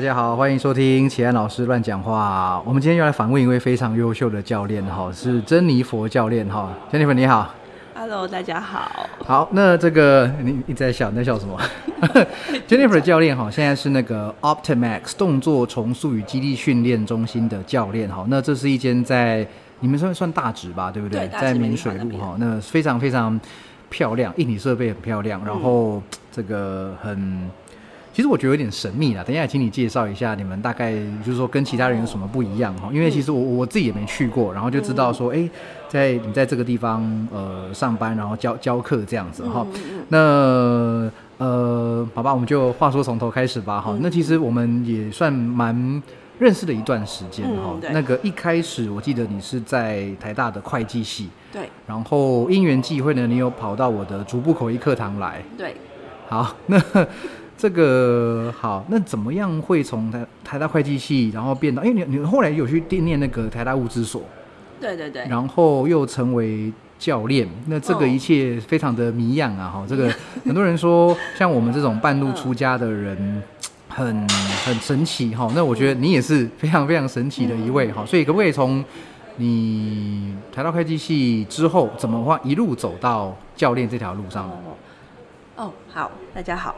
[0.00, 2.58] 大家好，欢迎收听齐安老师乱讲话。
[2.64, 6.72] 我们今天要来访问一位非常优秀的教练哈，是珍妮佛教练哈。
[6.90, 7.54] 珍妮佛你好
[7.94, 9.06] ，Hello，大家好。
[9.26, 11.54] 好，那这个你你在笑，你在笑什么？
[12.66, 18.24] Jennifer 教练哈，现在是那个 Optimax 动作重塑与基地训练中心的教练哈。
[18.28, 19.46] 那这是一间在
[19.80, 21.28] 你们算算大直吧，对不对？
[21.28, 23.38] 在明水路哈，那非常非常
[23.90, 27.50] 漂亮，硬体设备很漂亮，然后这个很。
[28.12, 30.92] 其实我觉得有点神秘啦，等一下请你介绍一下你们大概
[31.24, 35.48] 就是说跟其他人有什么不一样哈，因为其实我我自己也没去过，然后就知道说，哎，
[35.88, 39.64] 在你在这个地方呃上班，然后教教课这样子哈。
[40.08, 43.96] 那呃，好吧，我们就话说从头开始吧哈。
[44.00, 46.02] 那其实我们也算蛮
[46.38, 47.76] 认识了一段时间哈。
[47.92, 51.68] 那个一开始我记得你是在台大的会计系，对。
[51.86, 55.76] 然后因缘际会呢，你有跑到我的逐步口译课堂来，对。
[56.28, 56.76] 好，那。
[57.60, 64.22] 这个好，那怎么样会从台台大会计系，然后变到，因为你你后来有去念那个台大物资所，
[64.80, 69.68] 对对对，然后又成为教练，那这个一切非常的迷样啊！
[69.68, 70.10] 哈，这个
[70.46, 73.42] 很多人说，像我们这种半路出家的人，
[73.90, 74.26] 很
[74.64, 75.52] 很神奇哈。
[75.54, 78.06] 那我觉得你也是非常非常神奇的一位哈。
[78.06, 78.82] 所以可不可以从
[79.36, 84.50] 你台大会计系之后，怎么话一路走到教练这条路上？
[85.56, 86.74] 哦，好，大家好。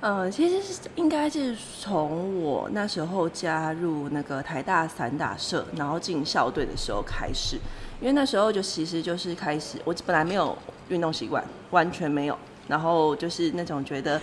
[0.00, 7.56] 呃，其实是应该是从我那时候加入那个台大散打社，然后进校队的时候开始，
[8.00, 10.56] 因为那时候就其实就是开始，我本来没有
[10.90, 12.38] 运动习惯，完全没有，
[12.68, 14.20] 然后就是那种觉得，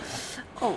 [0.60, 0.72] 哦，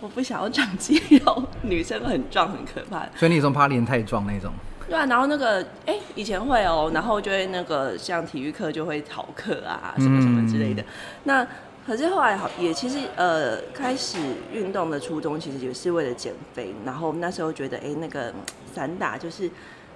[0.00, 4.52] 我不想要长肌肉，女生很壮很可怕，所以你从怕练太壮那种，
[4.86, 10.84] 对啊，然后那个哎以前会哦，然后就会那个像体育课就会逃课啊，什么什么之类的，
[11.24, 11.44] 那。
[11.86, 14.16] 可是后来好也其实呃开始
[14.52, 18.32] 运动的初衷其实也是为了减肥，然后那时候觉得哎那个
[18.72, 19.50] 散打就是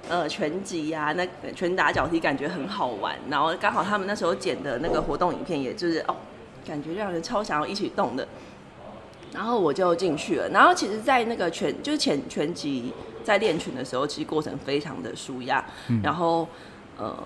[0.09, 6.17] 呃拳击呀，那拳打脚踢感觉很好玩，然后刚好他们那时候剪的那个活动影片，也就是哦
[6.67, 8.29] 感觉让人超想要一起动的，
[9.33, 10.49] 然后我就进去了。
[10.51, 12.93] 然后其实，在那个拳就是拳拳击
[13.25, 15.65] 在练拳的时候，其实过程非常的舒压，
[16.03, 16.47] 然后
[16.99, 17.17] 呃。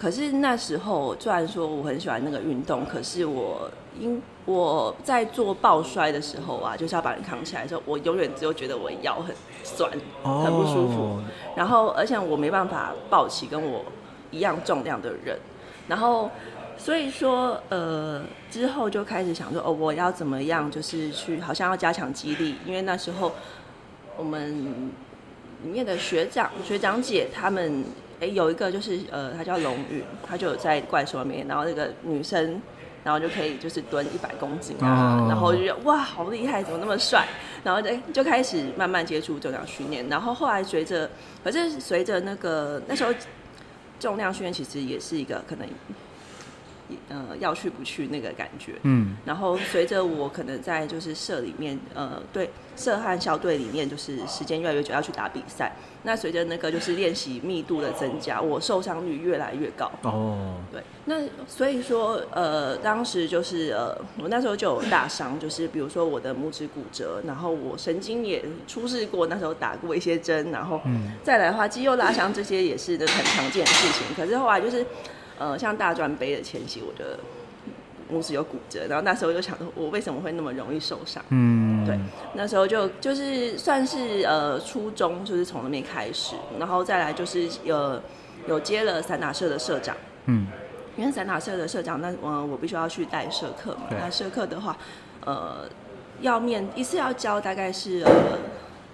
[0.00, 9.90] 可是那时候，虽然说我很喜欢那个运动，可是我因我在做抱摔的时候啊，就是要把人扛起来的时候，我永远只有觉得我腰很酸，
[10.22, 11.20] 很不舒服。
[11.56, 13.84] 然后，而且我没办法抱起跟我
[14.30, 15.38] 一样重量的人。
[15.86, 16.30] 然后，
[16.76, 23.32] 所以说，呃，之后就开始想说，哦，我要怎么样，就是去好像要加强肌力，因为那时候
[24.16, 24.90] 我们
[25.62, 27.84] 里面的学长、学长姐他们。
[28.20, 32.60] 哎，有一个就是呃，他叫龙宇，他就有在怪兽里面，然后那个女生，
[33.08, 37.26] 然后就可以就是蹲一百公斤啊，然后就觉得哇，好厉害，怎么那么帅？
[37.64, 41.08] 然后就就开始慢慢接触重量训练，然后后来随着，
[41.42, 43.14] 可是随着那个那时候
[43.98, 45.66] 重量训练其实也是一个可能。
[47.08, 55.72] 呃，要去不去那个感觉，嗯，然后随着我可能在就是社里面，呃，对社和校队里面，就是时间越来越久要去打比赛，
[56.02, 59.90] 那随着那个就是练习密度的增加，我受伤率越来越高。
[60.02, 61.16] 哦，对，那
[61.46, 70.80] 所以说，呃，当时就是呃，我那时候就有大伤，就是比如说我的拇指骨折，然后我神经也出事过，那时候打过一些针，然后
[71.22, 74.06] 再来的话，肌肉拉伤这些也是很常见的事情。
[74.16, 74.86] 可是后来就是。
[75.38, 77.18] 呃，像大专杯的前夕，我的
[78.12, 81.22] 拇指有骨折，然后那时候就想说，我为什么会那么容易受伤？
[81.28, 81.98] 嗯，对，
[82.34, 88.00] 那时候就就是算是呃初中，就是从那边开始，然后再来就是有
[88.48, 89.94] 有接了散打社的社长，
[90.24, 90.46] 嗯，
[90.96, 94.76] 因为散打社的社长，那我我必须要去带社课嘛，那社课的话，
[95.24, 95.68] 呃，
[96.20, 98.38] 要面一次要教大概是呃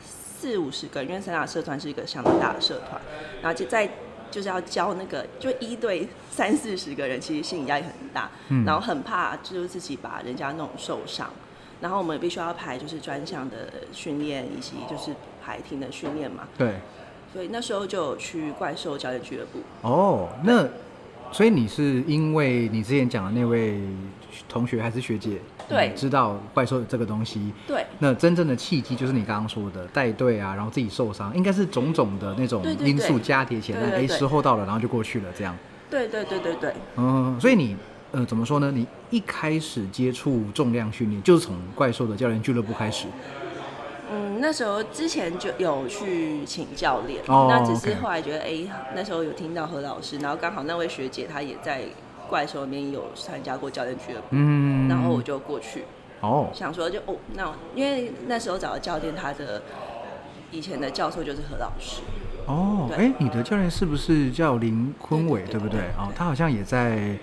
[0.04, 3.00] 四五十个，因为散打社团是一个相当大的社团，
[3.40, 3.88] 然后就在。
[4.34, 8.28] 就是要教那个，就一对三四十个人，其实心理压力很大，
[8.66, 11.30] 然后很怕就是自己把人家弄受伤，
[11.80, 16.48] 然后我们必须要排就是专项的训练以及就是排听的训练嘛。
[16.58, 16.80] 对，
[17.32, 19.60] 所以那时候就有去怪兽教练俱乐部。
[19.82, 20.66] 哦，那
[21.30, 23.80] 所以你是因为你之前讲的那位
[24.48, 25.38] 同学还是学姐？
[25.66, 27.52] 对，知道怪兽这个东西。
[27.66, 35.56] 对，那真正的契机就是你刚刚说的带队啊，然后自己受伤，应该是种种的那种因素加叠起来，哎，时候到了，然后就过去了，这样。
[35.88, 36.74] 对对对对对。
[36.96, 37.74] 嗯，所以你
[38.12, 38.70] 呃怎么说呢？
[38.70, 43.06] 你一开始接触重量训练就是从怪兽的教练俱乐部开始。
[44.12, 51.84] 嗯，那时候之前就有去请教练，那只是后来觉得，哎，那时候有听到何老师，然后刚好那位学姐她也在。
[52.28, 55.84] 怪兽里面有参加过教练俱乐部，嗯，然后我就过去。
[56.20, 59.60] 哦，想说就哦，那因为那时候找的教练，他的
[60.50, 62.00] 以前的教授就是何老师，
[62.46, 62.96] 哦，对。
[62.96, 65.88] 哎，你的教练是不是叫林坤伟，对不对对？
[65.98, 67.18] 哦，他好像也在，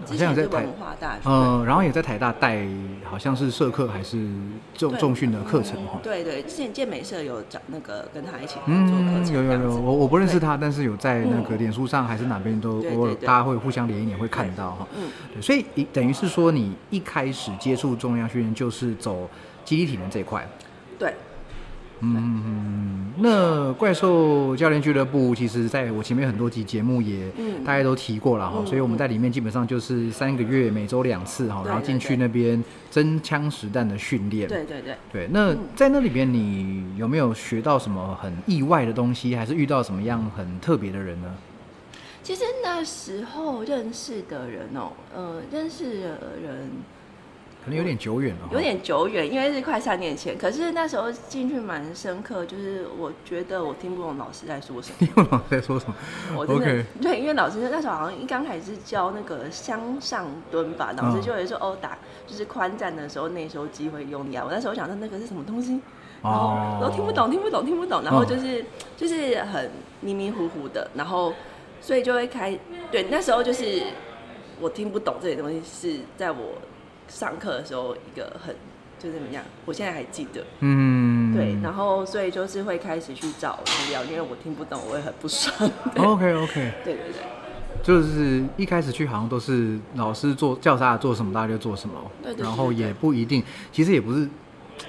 [0.00, 2.66] 好之像有在台文，化大学，嗯，然后也在台大带，
[3.04, 4.28] 好像是社课还是
[4.74, 6.00] 重重训的课程哈。
[6.02, 14.88] 对对，之前健美社有找那个跟他一起合作课嗯，有有有，我我不认识他，但是有在那个嗯脸书上还是哪边都对对偶尔大家会互相连一连会看到哈。
[14.96, 19.28] 嗯，对，所以你等于是说你一开始接触重量训练就是走
[19.64, 20.46] 肌力体能这一块。
[20.98, 21.14] 对，
[22.02, 34.48] 嗯，那怪兽教练俱乐部，其实在我前面很多集节目也嗯大家都提过了哈，嗯所以我们在里面基本上就是三个月，每周两次哈，然后进去那边真枪实弹的训练。
[34.48, 34.94] 对对对。
[35.12, 41.28] 对，那嗯在那里边你有没有学到什么很意外的东西，还是遇到什么样很特别的人呢？
[42.22, 46.70] 其实那时候认识的人哦，呃，认识的人
[47.62, 50.36] 可能有点久远了，有点久远，因为是快三年前。
[50.38, 54.96] 可是那时候进去蛮深刻，就是我觉得我听不懂老师在说什么。
[54.98, 55.94] 听不懂在说什么。
[56.34, 64.42] 我真的对，因为老师那时候好像一刚开始是教那个向上蹲吧，老师嗯就会说哦打就是宽站的时候那时候机会用力啊。
[64.44, 65.78] 我那时候想说那个是什么东西，
[66.22, 68.64] 然后哦都听不懂，听不懂，听不懂，然后嗯就是、
[68.96, 69.70] 就是很
[70.00, 71.34] 迷迷糊糊的，然后
[71.82, 72.58] 所以就会开
[72.90, 73.82] 对那时候就是
[74.60, 76.54] 我听不懂这些东西，是在我
[77.10, 78.54] 上课的时候一个很
[78.98, 80.42] 就是怎么样，我现在还记得。
[80.60, 85.70] 嗯，对，然后所以就是会开始去找资料，因为我听不懂，我也很不爽。
[85.96, 87.22] OK OK， 对对对。
[87.82, 93.42] 就是一开始去好像都是老师做叫大家做什么，大家就做什么，对对对然后也不一定，
[93.72, 94.28] 其实也不是。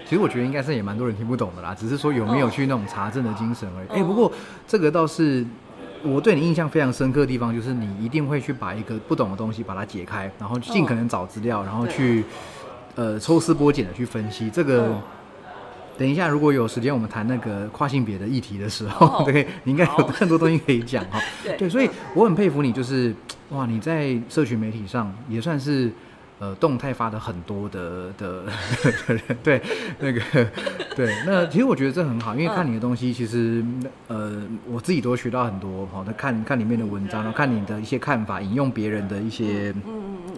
[0.05, 3.87] 其实我觉得应该是也蛮多人听不懂的啦，只是说有没有哦去那种查证的精神而已。
[3.99, 4.31] 哎、哦不过
[4.65, 5.45] 这个倒是
[6.03, 12.25] 我对你印象非常深刻的地方，就是你一定会去把一个不懂的东西把它解开，然后尽可能找资料，然后对去
[12.95, 14.83] 呃抽丝剥茧的去分析这个。
[14.85, 15.01] 哦
[15.97, 21.21] 等一下，如果有时间，我们谈那个跨性别的议题的时候，哦对，你应该有更多东西可以讲 哈。
[21.43, 23.13] 对对，所以嗯我很佩服你，就是
[23.49, 25.91] 哇，你在社群媒体上也算是
[26.41, 28.43] 呃动态发的很多的 的
[29.43, 29.61] 对，
[29.99, 30.19] 那个
[30.95, 33.63] 对，那其实我觉得这很好，因为看你的东西，其实
[34.07, 39.71] 呃我自己都学到很多，好的看看里面的文章，然后看你的一些看法，引用别人的一些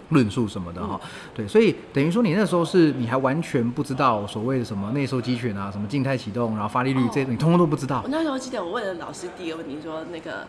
[0.10, 1.00] 论述什么的哈，
[1.34, 8.02] 对，所以等于说你那时候是你还完全不知道所谓的什么内收肌群啊，什么静态启动，然后发力率哦这些，你通通都不知道。
[8.04, 8.10] 我。
[8.10, 10.46] 那时候记得我问了老师第一个问题，说那个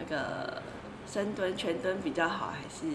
[0.00, 0.60] 那个
[1.06, 2.92] 深蹲、全蹲比较好，还是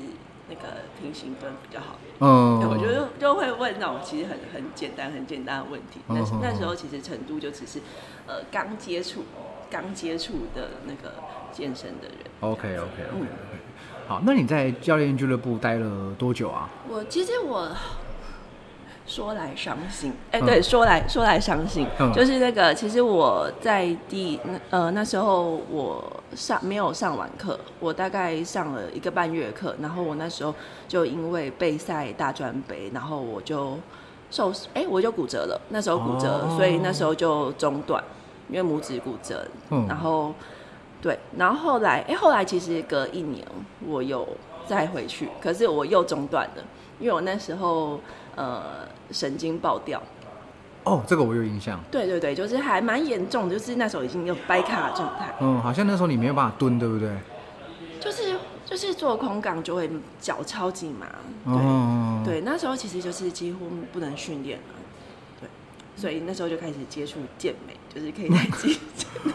[0.52, 1.96] 那个平行分比较好？
[2.20, 6.02] 嗯，对，我觉得就会问那种其实很很简单、很简单的问题。
[6.08, 7.80] 那嗯嗯那时候其实成都就只是
[8.28, 9.24] 呃刚接触、
[9.70, 11.16] 刚接触的那个
[11.54, 12.18] 健身的人。
[12.42, 13.58] OK OK OK 嗯 OK。
[14.08, 16.70] 好，那你在教练俱乐部待了多久啊？
[16.90, 17.72] 我其实我
[19.12, 20.46] 说来伤心，哎、嗯。
[20.46, 22.14] 对，说来说来伤心，嗯。
[22.14, 26.02] 就是那个，其实我在第呃那时候我
[26.34, 30.56] 上没有上完课，我大概上了一个半月课，然后我那时候
[30.88, 33.78] 就因为备赛大专杯，然后我就
[34.30, 36.56] 受哎、我就骨折了，那时候骨折，哦。
[36.56, 38.02] 所以那时候就中断，
[38.48, 39.86] 因为拇指骨折，嗯。
[39.90, 40.34] 然后
[41.02, 43.46] 对，然后后来哎、后来其实隔一年
[43.86, 44.26] 我有
[44.66, 46.64] 再回去，可是我又中断了，
[46.98, 48.00] 因为我那时候
[48.38, 50.02] 呃神经爆掉。
[50.84, 51.80] 哦，这个我有印象。
[51.92, 57.10] 对对对，就是还蛮严重的，就是那时候已经有掰卡的状态，嗯，好像那时候你没有办法蹲，对不对？
[58.00, 59.88] 就是就是做空杠就会
[60.20, 61.06] 脚超级麻，
[61.46, 64.64] 对、哦，对，那时候其实就是几乎不能训练了，
[65.40, 65.48] 对，
[65.96, 68.80] 所以那时候就开始接触健美，就是可以在肌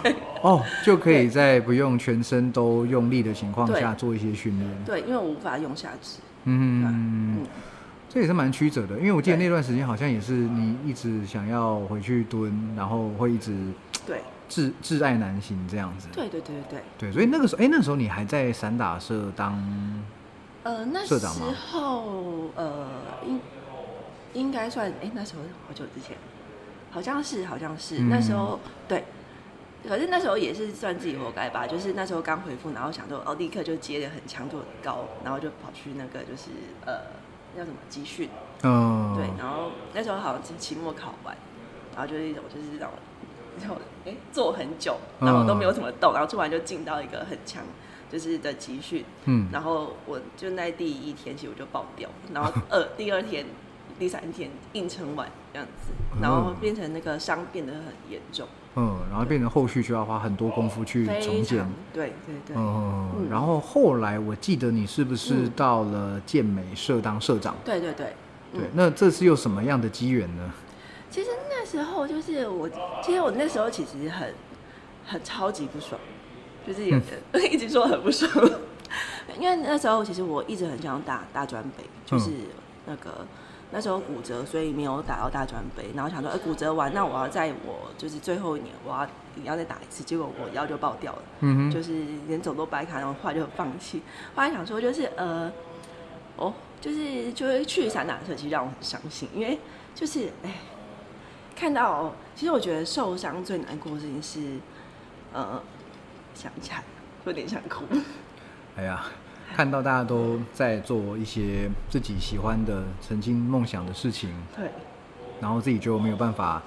[0.02, 4.85] 对 哦，就可以在不用全身都用力的情况下做一些训练。
[4.85, 7.47] 对，因为我无法用下肢，嗯嗯，
[8.16, 13.54] 这也是蛮曲折的，因为我记得那段时间好像也是你一直想要回去蹲，然后会一直
[14.06, 14.23] 对。
[14.49, 16.08] 挚挚爱难行这样子。
[16.14, 16.80] 对对对对。
[16.96, 19.52] 对，对，所以那个时候，哎，那时候你还在散打社当，
[20.62, 21.54] 呃，那时社长吗？
[21.70, 22.88] 候呃
[23.26, 23.38] 应
[24.32, 26.16] 应该算，哎、那时候好久之前，
[26.90, 28.08] 好像是好像是、嗯。
[28.08, 28.58] 那时候
[28.88, 29.04] 对。
[29.87, 36.49] 可是那时候也是算自己活该吧，就是那时候刚回复，然后想说哦，立刻就接的很强度很高，然后就跑去那个就是
[36.87, 36.94] 呃
[37.57, 38.29] 叫什么集训，
[38.63, 41.37] 嗯，对，然后那时候好像是期末考完，
[41.95, 42.97] 然后就是一种就是让我
[43.65, 47.65] 让我哎坐很久，然后都没有怎么动，然后突然就进到一个很强
[48.11, 53.47] 就是的集训，嗯，然后我就那第一天其实我就爆掉，然后二 第二天、
[53.99, 61.59] 第三天硬撑完这样子，然后变成那个伤变得很严重，嗯，然后变成后续需要花很多功夫去重建。
[61.59, 61.73] 常。
[61.92, 67.56] 对对对，嗯，嗯然后后来我记得你是不是嗯到了健美社当社长？
[67.64, 68.14] 对对对，
[68.52, 70.50] 对，那这是有什么样的机缘呢？
[71.11, 72.68] 其实那时候就是我，
[73.02, 74.35] 其实我那时候其实很
[75.06, 75.99] 很超级不爽，
[76.66, 76.85] 就是
[77.50, 78.30] 一直说很不爽，
[79.40, 82.30] 因为那时候其实我一直很想打大专北，就是
[82.85, 83.26] 那个
[83.70, 89.04] 那时候骨折，所以没有打到大专杯，然后想说，哎，骨折完，那我要在我就是最后一年，我要
[89.37, 94.02] 也要再打一次，结果我腰就爆掉了，嗯，就是连走都白卡，然后后来就放弃。
[94.35, 95.52] 后来想说，就是呃，
[96.37, 99.58] 哦，就是就是去散打车，其实让我很伤心，因为
[99.94, 100.52] 就是哎。
[101.58, 104.58] 看到，其实我觉得受伤最难过的事情是，
[105.32, 105.58] 呃，
[106.35, 106.85] 想起来
[107.25, 107.82] 有点想哭。
[108.76, 109.06] 哎呀，
[109.55, 114.71] 看到大家都在做一些自己喜欢的、曾经梦想的事情，对，
[115.41, 116.62] 然后自己就没有办法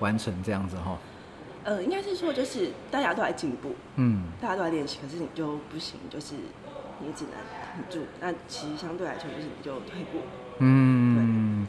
[0.00, 0.98] 完成这样子哈。
[1.64, 6.34] 呃，应该是说就是大家都在进步，嗯，大家都在练习，可是你就不行，就是
[7.00, 7.34] 你只能
[7.74, 8.06] 挺住。
[8.20, 10.18] 那其实相对来说，就是你就退步。
[10.58, 11.66] 嗯，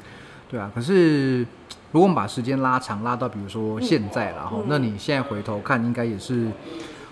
[0.49, 1.45] 对，对啊，可是。
[1.91, 6.51] 如果我们把时间拉长，拉到比如说现在了哈，那你现在回头看，应该也是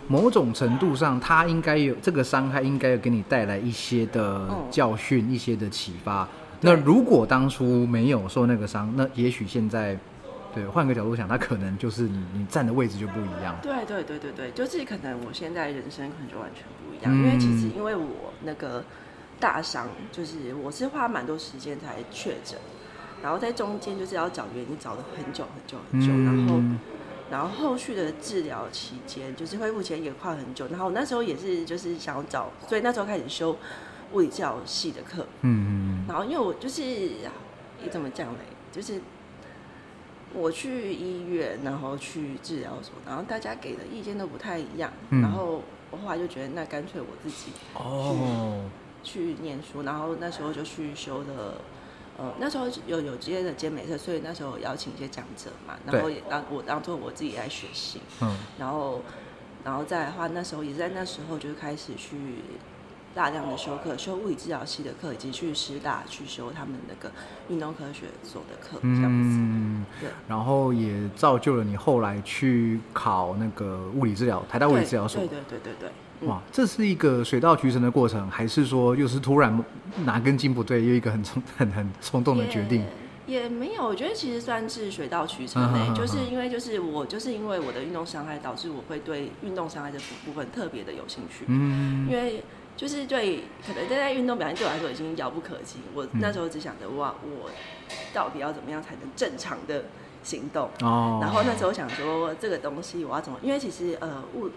[0.08, 6.28] 某种程度上，他应该有这个伤害，应该有给你带来一些的教训，一些的启发。
[6.62, 9.98] 那如果当初没有受那个伤，那也许现在，
[10.54, 13.56] 对，换个角度想，他可能就是你你站的位置就不一样。
[13.62, 18.84] 对对对对对，就是可能我现在人生可能就完全不一样，因为其实因为我那个
[19.40, 22.58] 大伤，就是我是花蛮多时间才确诊。
[23.22, 26.62] 然后在中间就是要找原因，找了很久很久很久，然后，
[27.34, 30.68] 然后后续的治疗期间，就是恢复前也跨很久。
[30.68, 33.58] 然后我那时候也是就是想要找，所以那时候开始修
[34.12, 35.26] 物理治疗系的课。
[35.42, 38.40] 嗯嗯然后因为我就是你怎么讲嘞？
[38.72, 39.02] 就是
[40.32, 44.94] 我去医院，然后去治疗所，然后大家给的意见都不太一样。
[45.10, 48.70] 然后我后来就觉得，那干脆我自己哦
[49.02, 49.82] 去念书。
[49.82, 51.60] 然后那时候就去修了。
[52.18, 59.02] 呃，那时候有有接的健美特，所以那时候邀请一些讲者嘛，然后也当我当做我自己来学习，嗯，然后，
[59.64, 62.44] 然后再的话，那时候也在那时候就是开始去
[63.16, 67.12] 大量的修课，修物理治疗系的课，以及去师大去修他们那个
[67.50, 75.92] 运动科学所的课，这样子，对，然后也造就了你后来去考那个物理治疗，台大物理治疗所，对对对对对。
[76.26, 79.64] 哇，这是一个水到渠成的过程，还是说又是突然
[80.06, 82.84] 哪根筋不对，又一个很冲、很很冲动的决定？
[83.26, 91.46] 也没有，我觉得其实算是水到渠成诶，就是因为就是我就是因为我的运动伤害导致我会对运动伤害这部分特别的有兴趣。
[91.48, 92.44] 嗯，因为
[92.76, 97.50] 就是对可能在运动表现对我来说已经遥不可及，我那时候只想着哇，我
[98.14, 99.86] 到底要怎么样才能正常的
[100.22, 100.70] 行动？
[100.82, 103.40] 哦，然后那时候想说这个东西我要怎么？
[103.42, 104.50] 因为其实呃物。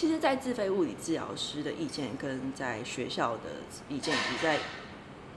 [0.00, 3.42] 其实，在自费物理治疗师的意见跟在学校的
[3.86, 4.56] 意见，以及在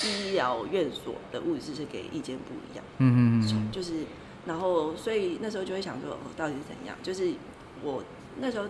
[0.08, 2.86] 医疗院所的物理治疗给意见不一样。
[3.00, 3.72] 嗯嗯嗯。
[3.74, 4.05] 就是，
[4.46, 6.96] 然后，所以那时候就会想说，到底是怎样？
[7.03, 7.34] 就是
[7.84, 8.01] 我
[8.39, 8.65] 那时候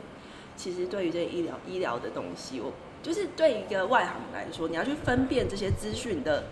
[0.58, 2.74] 其实对于这医疗医疗的东西，我
[3.04, 6.46] 就是对一个外行来说，你要去分辨这些资讯的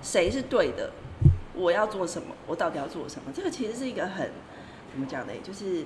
[0.00, 0.92] 谁是对的，
[1.54, 3.32] 我要做什么，我到底要做什么？
[3.34, 4.30] 这个其实是一个很
[4.92, 5.32] 怎么讲呢？
[5.42, 5.84] 就是。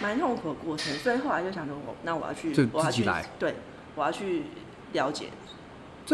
[0.00, 3.04] 蛮痛苦的过程，所以后来就想着我，那我要去，我要去，
[3.38, 3.54] 对，
[3.94, 4.44] 我要去
[4.92, 5.26] 了解，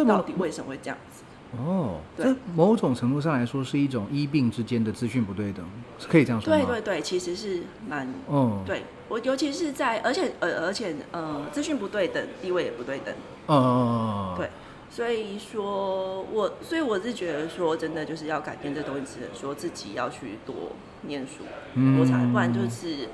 [0.07, 1.23] 到底为什么会这样子。
[1.57, 5.65] 哦，这某种程度上来说是一种医病之间的资讯不对等，
[5.99, 6.65] 是可以这样说吗？
[6.67, 13.15] 对对对，其实是蛮，哦，对我尤其是在，而且呃而且呃资讯不对等，地位也不对等。
[13.47, 14.51] 哦，对，
[14.91, 20.73] 所以说我所以我是觉得说真的就是要改变这东西，只能说自己要去多
[21.03, 21.45] 念书，
[21.97, 23.09] 多才，不然就是。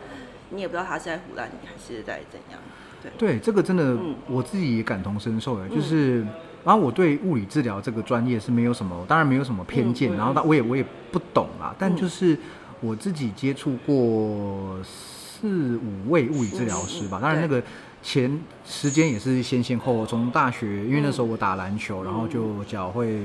[0.50, 2.60] 你也不知道他是在胡乱你，还是在怎样？
[3.02, 3.96] 对对，这个真的，
[4.28, 5.68] 我自己也感同身受的。
[5.68, 6.20] 就是，
[6.64, 10.14] 然后我对物理治疗这个专业是没有什么，当然没有什么偏见。
[10.16, 11.74] 然后，他我也我也不懂啦。
[11.78, 12.36] 但就是
[12.80, 17.18] 我自己接触过四五位物理治疗师吧。
[17.20, 17.62] 当然那个。
[18.02, 23.20] 前时间也是先先后后，从大学，因为那时候我打篮球，然后就脚会，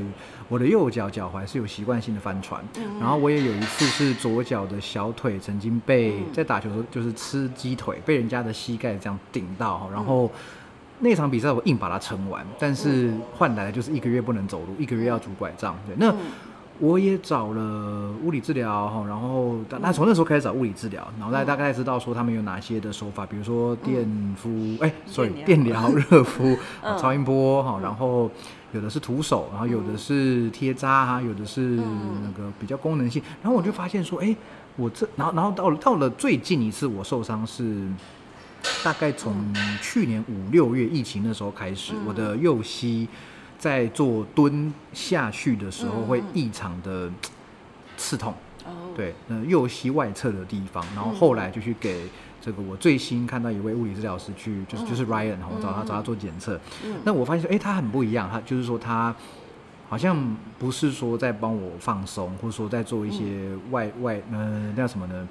[0.47, 2.63] 我的右脚脚踝是有习惯性的翻船，
[2.99, 10.29] 然后我也有一次是左脚的小腿曾经被在打球的时候就是吃鸡腿，被人家的膝盖这样顶到，然后
[10.99, 16.13] 那场比赛我硬把它撑完，但是换来的就是一个月不能走路，一个月要拄拐杖，对，那。
[16.77, 26.57] 我也找了物理治疗哈，然后那从那时候开始找物理治疗，然后大大概知道说他们有哪些的手法，比如说电敷，哎，sorry，电疗、热敷、
[26.99, 28.29] 超音波哈，然后
[28.75, 31.61] 有的是徒手，然后有的是贴扎哈，有的是
[32.23, 33.23] 那个比较功能性。
[33.41, 34.35] 然后我就发现说，哎，
[34.75, 37.87] 我这，然后然后到了到了最近一次我受伤是
[38.83, 39.33] 大概从
[39.81, 43.07] 去年五六月疫情的时候开始，我的右膝。
[43.57, 47.09] 在做蹲下去的时候会异常的
[47.95, 48.31] 刺痛，
[48.65, 52.09] 哦，对，那右膝外侧的地方，然后嗯后来就去给
[52.41, 54.87] 这个我最新看到一位物理治疗师去，就是嗯。
[54.87, 56.95] 就是 Ryan，我找他嗯找他做检测，嗯。
[57.03, 59.15] 那我发现说，哎、他很不一样，他就是说他
[59.87, 65.27] 好像不是说在帮我放松，或者说在做一些外外呃那叫什么呢？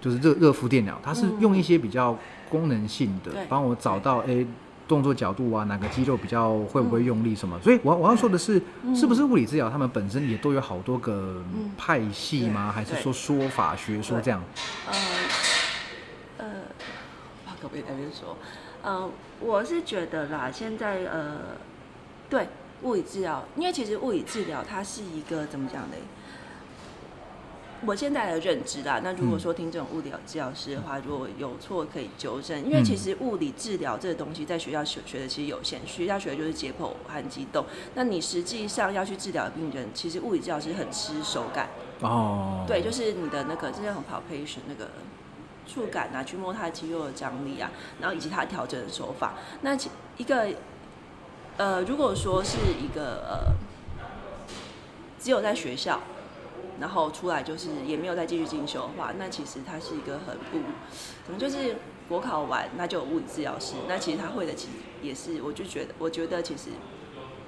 [0.00, 2.18] 就是热热敷电疗，他是嗯用一些比较
[2.50, 4.26] 功能性的对，帮我找到哎。
[4.28, 4.46] 诶
[4.86, 7.58] 动作角度啊，哪个肌肉比较会不会嗯用力什么？
[7.62, 12.70] 所以我要我要说的是，嗯是不是物理治疗他们本身也都有好多个嗯派系吗？
[12.70, 14.42] 还是对说说法学说这样？
[14.86, 14.94] 呃
[16.38, 16.46] 呃，
[17.46, 18.36] 我可不可以在边说？
[18.82, 19.08] 呃，
[19.40, 21.38] 我是觉得啦，现在呃，
[22.28, 22.48] 对
[22.82, 25.96] 物理治疗，因为其实物理治疗它是一个怎么讲呢？
[27.86, 29.40] 我现在的认知啦，那如果嗯。
[29.40, 37.64] 说听这种物理治疗师的话，如果有错可以纠正，因为其嗯实物理治疗这个东西在学校学学的其实有限，学校学的就是解剖和激动，
[37.94, 41.68] 那你实际上要去治疗病人，其实物理治疗师很吃手感，
[42.00, 44.90] 哦，对，就是你的那个这叫什么 palpation 那个
[45.66, 49.34] 触感啊，去摸他的肌肉的张力啊，然后以及他调整的手法。
[49.60, 50.48] 那其一个
[51.58, 53.52] 呃，如果说是一个呃，
[55.20, 56.00] 只有在学校，
[56.80, 60.58] 然后出来就是也没有再继续进修的话，那其实它是一个很不，
[61.26, 61.76] 可能就是
[62.08, 66.70] 国考完那就有物理治疗师，那其实他会的其实也是，我就觉得我觉得其实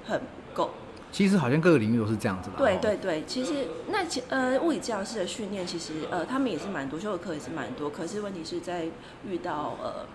[0.05, 0.71] 很不够。
[1.11, 2.55] 其实好像各个领域都是这样子的。
[2.55, 7.89] 哦，对对对，其实那其呃物理治疗师的训练，其实呃他们也是蛮多，修的课也是蛮多。
[7.89, 8.85] 可是问题是在
[9.25, 10.05] 遇到呃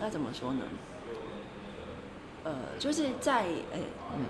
[0.00, 0.60] 那怎么说呢？
[2.44, 3.82] 呃，就是在诶
[4.16, 4.24] 嗯，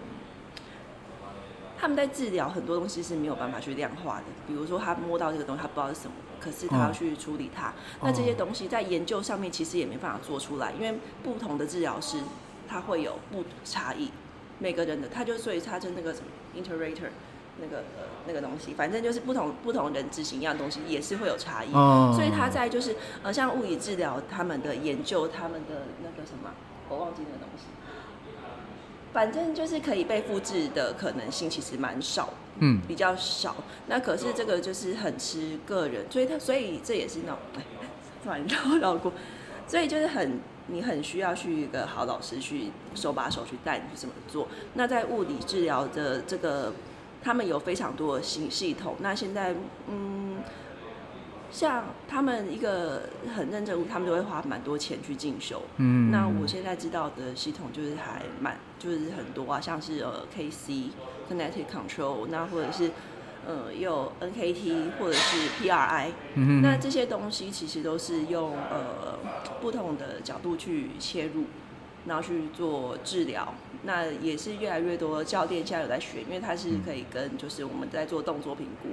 [1.79, 4.25] 他们在治疗很多东西是没有办法去量化的。
[4.47, 7.73] 比如说他摸到这个东西，他不知道是什么，可是他要哦去处理它。
[8.03, 12.19] 那这些东西在研究上面其实也没办法做出来，因为不同的治疗师
[12.69, 14.11] 他会有不差异。
[14.59, 17.09] 每个人的，他就所以他就那个什么 interator
[17.61, 26.51] 那个呃那个东西，反正就是不同不同人执行一样东西也是会有差异，哦所以他在就是呃像物理治疗他们的研究，他们的那个什么，
[26.89, 27.65] 我忘记那个东西，
[29.15, 33.57] 反正就是可以被复制的可能性其实蛮少，嗯，比较少。
[33.87, 37.63] 那可是这个就是很吃个人，所以他所以这也是那种哎
[38.23, 39.13] 突然绕绕过，
[39.69, 44.49] 所以就是很你很需要去一个好老师去手把手去带你去怎么做。
[44.75, 46.73] 那在物理治疗的这个，
[47.23, 48.97] 他们有非常多的系系统。
[48.99, 49.55] 那现在
[49.89, 50.43] 嗯。
[51.55, 55.63] 像他们一个很认真，他们都会花蛮多钱去进修。
[55.77, 60.91] 嗯那我现在知道的系统就是还蛮，就是很多啊，像是呃 KC
[61.31, 62.91] Kinetic Control，那或者是
[63.47, 69.17] 呃也有 NKT 或者是 PRI，、嗯哼那这些东西其实都是用呃
[69.61, 71.45] 不同的角度去切入，
[72.07, 73.55] 然后去做治疗。
[73.85, 78.89] 那也是越来越多教练现在有在学，因为它是可以跟就是我们在做动作评估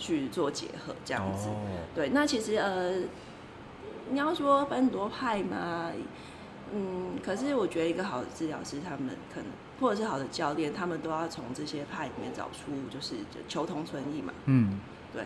[0.00, 1.48] 去做结合这样子。
[1.50, 1.54] 哦，
[1.94, 2.94] 对，那其实呃，
[4.10, 5.92] 你要说分很多派嘛，
[6.74, 9.44] 嗯，可是我觉得一个好的治疗师，他们可能
[9.78, 13.14] 或者是好的教练，他们都要从这些派里面找出就是
[13.46, 14.32] 求同存异嘛。
[14.46, 14.80] 嗯，
[15.12, 15.22] 对，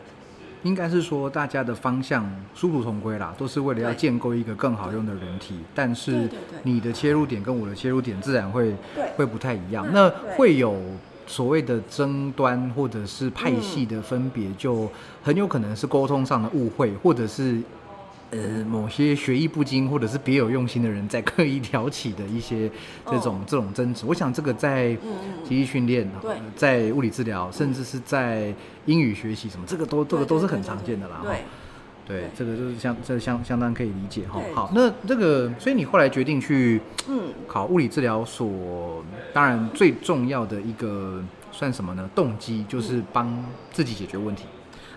[0.65, 6.29] 应该是说大家的方向殊途同归啦，都是为了要建构一个更好用的人体，但是
[6.65, 9.09] 你的切入点跟我的切入点自然会对。
[9.17, 10.37] 会不太一样，嗯那对。
[10.37, 10.77] 会有。
[11.27, 14.91] 所谓的争端或者是派系的分别，就
[15.23, 17.61] 很有可能是沟通上的误会，或者是
[18.31, 22.71] 呃某些学艺不精或者是别有用心的人在刻意挑起的一些
[23.07, 24.05] 这种、这种争执。
[24.07, 24.97] 我想这个在
[25.47, 26.09] 体育训练、
[26.55, 28.53] 在物理治疗，甚至是在
[28.87, 31.23] 英语学习什么，这个都这个都是很常见的啦。
[32.07, 34.41] 对对，这个就是相这相相当可以理解哈。
[34.55, 42.09] 好，那这个，所以你后来决定去嗯，考物理治疗所，当然最重要的一个算什么呢？
[42.15, 44.45] 动机就是帮自己解决问题。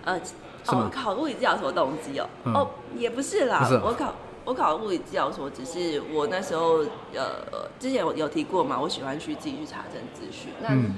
[0.04, 0.18] 呃，
[0.64, 10.50] 是吗哦，考物理治疗所动机哦，嗯哦，也不是啦，不是哦我考我考物理治疗所，只是我那时候呃之前有有提过嘛，我喜欢去自己去查证资讯。
[10.60, 10.92] 那、嗯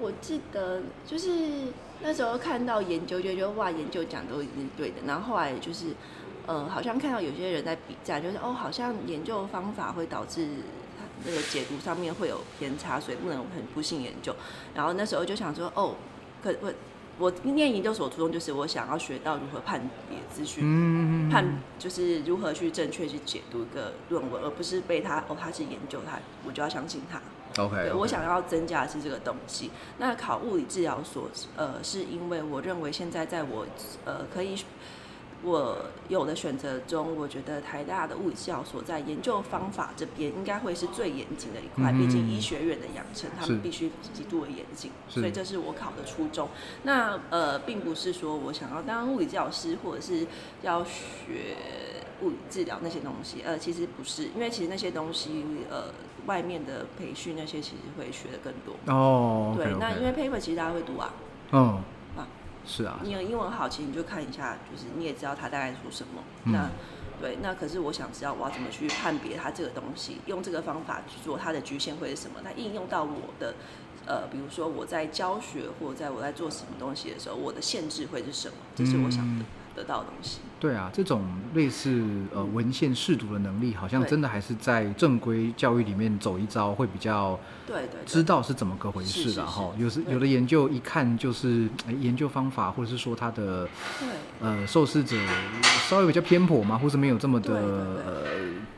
[0.00, 1.30] 我记得就是
[2.04, 4.96] 那时候看到研究，就觉得哇，研究讲都一定是对的。
[5.06, 5.86] 然后后来就是
[6.46, 10.46] 呃，好像看到有些人在比战，就是哦，好像研究方法会导致。
[11.26, 14.34] 那个解读上面会有偏差，所以不能很不信研究。
[14.74, 15.94] 然后那时候就想说，哦，
[16.42, 16.74] 可我
[17.18, 21.46] 我念研究所初衷就是我想要学到如何判别资讯，嗯，判
[21.78, 27.18] 就是如何去正确去解读一个论文，而不是被他哦他是研究他，我就要相信他。
[27.58, 29.70] OK，对我想要增加的是这个东西。
[29.98, 33.66] 那考物理治疗所，呃，是因为我认为现在在我
[34.04, 34.56] 呃可以
[35.44, 35.76] 我
[36.08, 46.48] 有的选择中，我觉得台大的物理治疗所在研究方法这边应该会是最严谨的一块，嗯毕竟医学院的养成，他们必须极度的严谨，所以这是我考的初衷。
[46.82, 50.26] 那呃，并不是说我想要当物理治疗师，或者是
[50.62, 51.56] 要学
[52.22, 55.84] 物理治疗那些东西，呃，其实不是，因为其实那些东西，呃，
[56.26, 58.74] 外面的培训那些其实会学的更多。
[58.94, 61.12] 哦对那因为 paper 其实大家会读啊，
[61.52, 61.82] 嗯
[62.16, 62.26] 啊，
[62.66, 66.22] 是啊，你有英文好，其实你就看一下，就是你也知道他大概说什么。
[66.44, 66.68] 嗯那
[67.20, 72.40] 对，那可是我想知道我要怎么去判别它这个东西，用这个方法去做它的局限会是什么？
[72.44, 73.54] 它应用到我的
[74.04, 78.56] 呃，比如说我在教学或者在我在做什么东西的时候，我的限制会是什么？
[78.74, 80.40] 这是我想得嗯得到的东西。
[80.64, 81.22] 对啊，这种
[81.52, 88.00] 类似呃文献试读的能力，好像真的还是在正规教育里面走一遭会比较对对对。
[88.06, 89.70] 知道是怎么个回事的哈。
[89.76, 93.68] 有时有的研究一看就是哎研究方法，或者是说他的
[94.00, 94.08] 对。
[94.40, 95.16] 呃受试者
[95.86, 98.26] 稍微比较偏颇嘛，或是没有这么的呃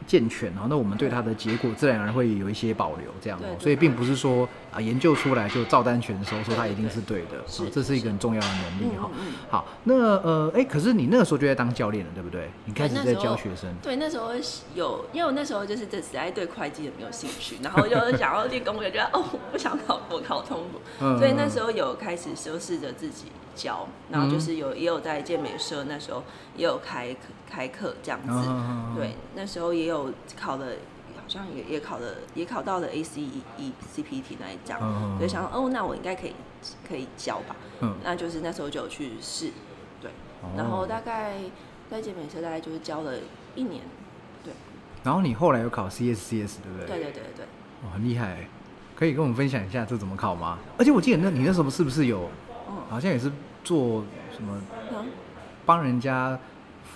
[0.06, 3.56] 健全，然后那我们对它的结果自然而然会有一些保留，这样哦。
[3.60, 9.10] 所以并不是说啊研究出来就照单全收，说它一定是对的，啊这是一个很重要的能力哈。
[9.48, 12.50] 好，那呃哎，可是你那个时候就在当教练了，对不对？
[12.64, 13.68] 你开始在教学生。
[13.82, 14.30] 对，那时候
[14.74, 21.18] 有，因为我那时候就是这实在对会计也没有兴趣， 然后就是想要练公务员，觉得哦，我不想考国考通过，嗯。
[21.18, 26.24] 所以那时候有开始就试着自己教，然后就是有也有在健美社那时候
[26.56, 27.18] 也有开课
[27.50, 28.48] 开课这样子，
[28.98, 30.10] 对，那时候也有
[30.40, 30.66] 考了。
[31.18, 33.18] 好像也也考了，也考到了 ACE
[33.58, 34.78] E C P T 那一张，
[35.18, 36.32] 所以想哦，那我应该可以
[36.88, 37.96] 可以教吧，嗯。
[38.04, 39.50] 那就是那时候就有去试，
[40.00, 40.08] 对，
[40.40, 40.50] 哦。
[40.56, 41.34] 然后大概
[41.90, 43.14] 在健美社大概就是教了
[43.54, 43.82] 一年，
[44.44, 44.52] 对，
[45.04, 46.86] 然后你后来有考 CSCS 对不对？
[46.86, 47.46] 对对对对，
[47.84, 48.48] 哇，很厉害欸，
[48.94, 50.58] 可以跟我们分享一下这怎么考吗？
[50.78, 52.28] 而且我记得那你那时候是不是有，
[52.68, 53.30] 嗯好像也是
[53.64, 54.60] 做什么
[54.92, 55.06] 嗯，
[55.64, 56.38] 帮人家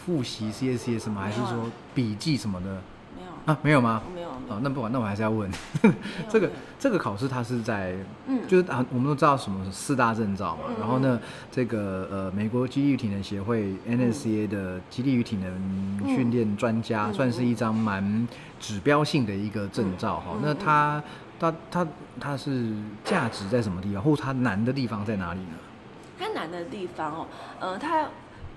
[0.04, 1.22] 复习 CSCS 吗？
[1.22, 2.82] 还是说笔记什么的
[3.16, 3.58] 没有啊？
[3.62, 4.02] 没有吗？
[4.14, 5.48] 没有哦，那不管，那我还是要问，
[6.28, 7.94] 这个这个考试它是在，
[8.26, 11.20] 嗯就是啊，我们都知道什么是四大证照嘛，嗯然后呢，
[11.52, 18.26] 这个呃，美国激励与体能协会 NSCA 的激励与体能训练专家，嗯算是一张蛮
[18.58, 20.36] 指标性的一个证照哈。
[20.42, 21.02] 那嗯嗯它
[21.38, 21.86] 它它
[22.18, 22.72] 它是
[23.04, 25.56] 价值在什么地方，或者它难的地方在哪里呢？
[26.18, 27.26] 它难的地方哦，
[27.60, 28.06] 呃，它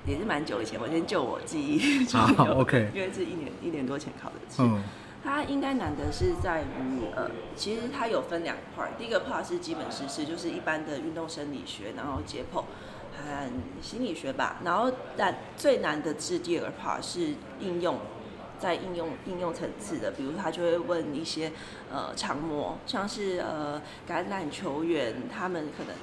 [0.06, 4.62] 也是蛮久以前，我先就我记忆中 好 OK 因为是一年一年多前考的试。
[4.64, 4.82] 嗯
[5.24, 13.50] 它应该难的是在于呃，其实它有分两块第一个 part 是基本知识，就是一般的运动生理学，然后解剖和
[13.82, 14.58] 心理学吧。
[14.66, 17.98] 然后但最难的是第二个 part 是应用，
[18.60, 21.52] 在应用应用层次的，比如他就会问一些
[21.92, 25.96] 呃常模，像是呃橄榄球员他们可能。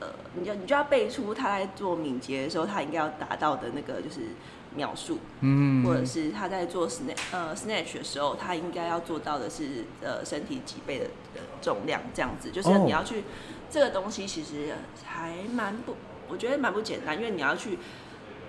[0.00, 4.30] 呃，你就你就要背出他在做敏捷的时候，他应该要达到的那个就是
[4.74, 11.04] 描述，嗯，或者是他在做 snatch 呃 snatch 的时候，他应该要做到的是呃身体几倍的
[11.34, 12.82] 的重量这样子，就是哦。
[12.84, 13.24] 你要去、
[13.70, 15.96] 这个东西其实还蛮不，
[16.28, 17.78] 我觉得蛮不简单，因为你要去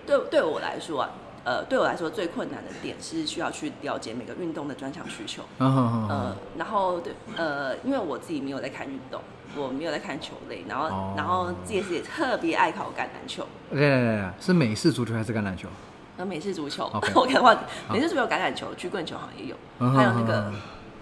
[0.05, 1.09] 对对我来说啊，
[1.43, 9.21] 呃对我来说最困难的点是需要去了解每个运动的专项需求，呃，然后对呃因为我自己没有在看运动。
[9.55, 11.13] 我没有在看球类，然后，哦。
[11.15, 15.67] 然后这也是也特别爱考橄榄球，对对对对，是美式足球还是橄榄球？
[16.17, 20.51] 呃，美式足球我看忘记，美式足球、橄榄球、曲棍球好像也有，嗯还有那个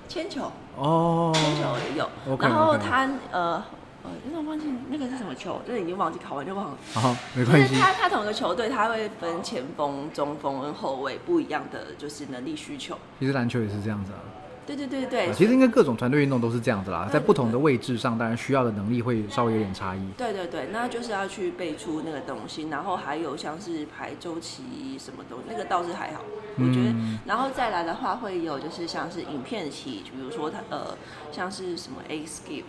[0.08, 2.10] 铅球，哦，铅球也有。
[2.40, 3.64] 然后他呃
[4.04, 6.78] 呃，有点忘记那个是什么球，就是已经忘记考完就忘了。
[6.94, 12.98] 好，没关系，是他他同一个球队，他会分前锋、中锋跟后卫不一样的就是能力需求。
[13.20, 14.20] 其实篮球也是这样子啊。
[14.66, 15.28] 对对对对。
[15.28, 20.00] 啊，其实应该各种团队运动都是这样子啦，对在不同的位置上，当然需要的能力会稍微有点差异。
[20.18, 26.22] 对对对，那就是要去背出那个东西，然后还有像是排周期什么东西，那个倒是还好，
[26.58, 26.90] 我觉得。
[26.90, 30.98] 嗯然后再来的话，会有就是像是影片期，比如说它呃，
[31.32, 32.64] 像是什么 A skip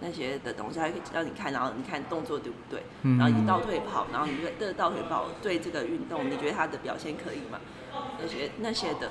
[0.00, 3.18] 那些的东西，它会让你看，然后你看动作对不对，嗯。
[3.18, 7.58] 然后你倒退跑，然后你这个倒退跑对这个运动，你觉得他的表现可以吗？
[8.20, 9.10] 那些那些的，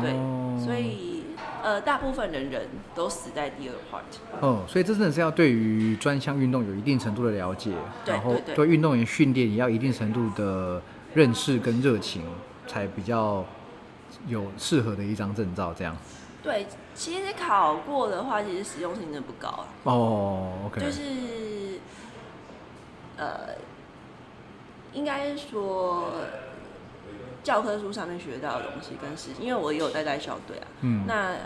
[0.00, 1.22] 对，哦所以
[1.62, 4.02] 呃，大部分的人都死在第二 part。
[4.40, 7.72] 哦，所以这真的是要对于专项运动有一定程度的了解，
[8.04, 10.80] 对然后对运动员训练也要一定程度的
[11.14, 12.22] 认识跟热情，
[12.66, 13.44] 才比较
[14.28, 15.74] 有适合的一张证照。
[15.76, 15.96] 这样
[16.42, 19.66] 对，其实考过的话，其实实用性真的不高啊。
[19.84, 21.80] 哦，OK，就是
[23.16, 23.56] 呃，
[24.92, 26.12] 应该说
[27.46, 30.66] 教科书上面学到的东西跟实际，因为我也有带带校队啊。
[30.80, 31.38] 嗯那呃，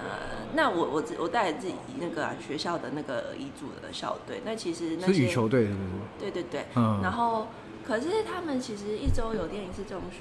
[0.55, 5.89] 那我我自我带自己那个、啊、学校的那个乙组的校队，那其实那些是羽球队是不是？
[6.19, 7.47] 对对对，嗯然后。
[7.83, 10.21] 可是他们其实一周有练一次重训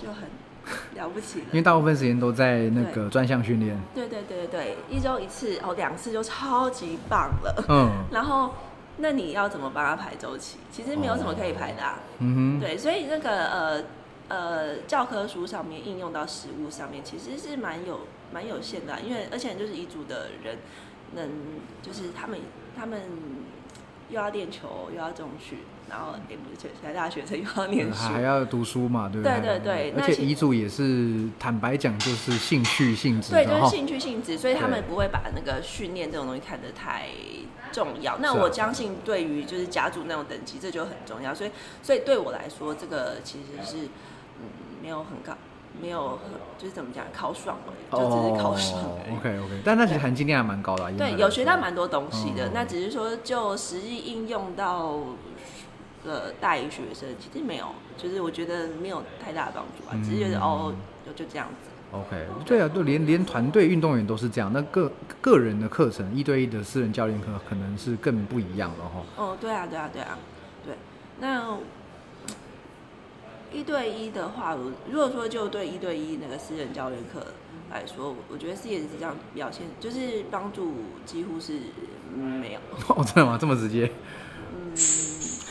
[0.00, 0.22] 就很
[0.96, 3.78] 了不起了，因为大部分时间都在那个专项训练。
[3.94, 7.64] 对对对对对，一周一次哦，两次就超级棒了。
[7.68, 8.54] 嗯， 然后
[8.96, 10.56] 那你要怎么帮他排周期？
[10.70, 11.98] 其实没有什么可以排的、啊。
[12.20, 13.84] 嗯哼，对，所以那个呃
[14.32, 18.00] 呃教科书上面应用到实物上面，其实是蛮有
[18.32, 20.56] 蛮有限的啊、因为而且就是遗嘱的人
[21.14, 21.28] 能
[21.82, 22.40] 就是他们
[22.74, 22.98] 他们
[24.08, 25.58] 又要练球又要重训，
[25.90, 37.08] 然后也不是台大学生又要念书还，要读书嘛，对不对对对而且遗嘱也是坦白讲就是兴趣性质对，就是兴趣性质，所以他们不会把那个训练这种东西看得太
[37.70, 38.18] 重要。
[38.18, 41.34] 那我相信，对于就是家族那种等级，这就很重要。
[41.34, 41.50] 所以，
[41.82, 43.88] 所以对我来说，这个其实是嗯
[44.82, 45.32] 没有很高，
[45.80, 48.82] 没有很就是怎么讲考爽了，就只是考爽。
[49.12, 54.98] OK OK，但那其实含金量还蛮高的啊、对，有学到说蛮多东西的，嗯那只是说就实际应用到
[56.04, 57.66] 呃大一学生，其实没有，
[57.96, 60.74] 就是我觉得没有太大的帮助啊，只是觉得、嗯哦
[61.06, 61.68] 就就这样子。
[61.90, 64.50] OK，对啊，就连连团队运动员都是这样。
[64.52, 64.90] 那个
[65.20, 69.02] 个人的课程，一对一的私人教练课，可能是更不一样了哈。
[69.16, 70.16] 哦，对啊，对啊，对啊，
[70.64, 70.74] 对。
[71.20, 71.54] 那
[73.52, 77.26] 一对一的话，我如果说就对一对一那个私人教练课
[77.70, 81.58] 来说，我觉得 C S 这样表现，就是帮助几乎是
[82.14, 82.60] 嗯没有，
[82.94, 83.38] 哦，真的吗？
[83.40, 83.90] 这么直接？
[84.54, 84.72] 嗯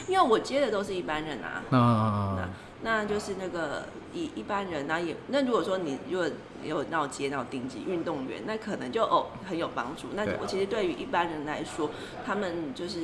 [0.08, 1.64] 因为我接的都是一般人啊。
[1.70, 2.50] 那、那
[2.84, 6.28] 那就是那个一一般人，那也那如果说你如果
[6.64, 10.08] 有那种接那种顶级运动员，那可能就哦很有帮助。
[10.16, 11.90] 那我其实对于一般人来说，
[12.26, 13.00] 他们就是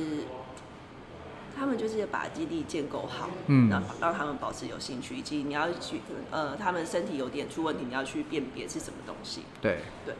[1.58, 9.42] 他们就是把基地建构好，嗯让让他们保持有兴趣，以及你要去呃他们身体有点出问题，你要去辨别是什么东西。
[9.60, 10.14] 对对，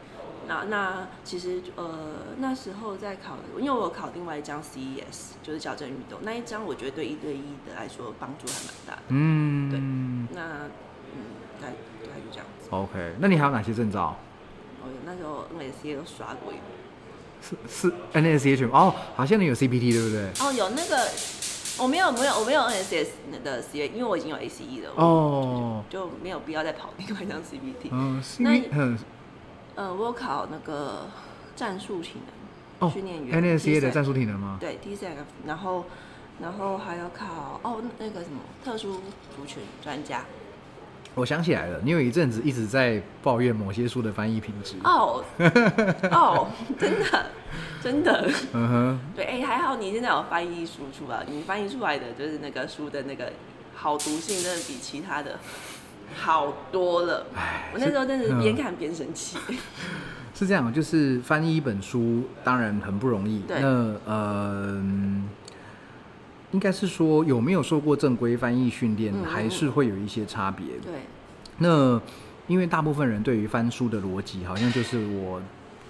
[0.47, 1.97] 那那其实呃
[2.37, 9.01] 那时候在考，因为我有考另外一张 CES，就是矫正运动那一张，我觉得对一对一的来说帮助还蛮大的。
[9.09, 9.79] 嗯，对
[10.35, 10.65] 那
[11.15, 11.23] 嗯，
[11.61, 11.73] 大概
[12.03, 12.67] 大概就这样子。
[12.69, 14.15] OK，那你还有哪些证照？
[14.81, 16.78] 我，那时候 NSC 都刷过一遍。
[17.41, 20.29] 是是 NSCH 吗哦，好像你有 CPT 对不对？
[20.45, 21.07] 哦，有那个
[21.79, 23.07] 我没有没有我没有 NSS
[23.43, 27.89] 的 C，因为我已经有 ACE 了，哦，就没有必要再跑另外一张 CPT。
[27.91, 28.97] 嗯那嗯
[29.75, 31.07] 呃，我有考那个
[31.55, 32.15] 战术体
[32.79, 34.57] 能哦训练员，NSCA 的 TSEC 战术体能吗？
[34.59, 35.85] 对 T C F，然后
[36.41, 38.95] 然后还有考哦那个什么特殊
[39.35, 40.25] 族群专家。
[41.19, 44.75] 我想起来了，你有一阵子一直在抱怨某些书的翻译品质。
[44.83, 45.23] 哦
[46.11, 46.47] 哦，
[46.79, 47.25] 真的
[47.83, 48.29] 真的。
[48.53, 53.31] 嗯哼， 对，哎、还好你现在有翻译输出啊，你翻译出来的就是那个书的那个
[53.75, 55.37] 好读性，真的比其他的
[56.15, 57.25] 好多了。
[57.35, 59.37] 唉我那时候真的是嗯边看边生气。
[60.33, 63.39] 是这样，就是翻译一本书当然很不容易。
[63.41, 63.67] 对那
[64.05, 65.27] 呃，嗯
[66.51, 70.65] 应该是说有没有受过正规翻译训练，还是会有一些差别。
[70.81, 71.01] 对，
[71.57, 72.01] 那
[72.47, 75.41] 因为大部分人对于翻书的逻辑，好像就是我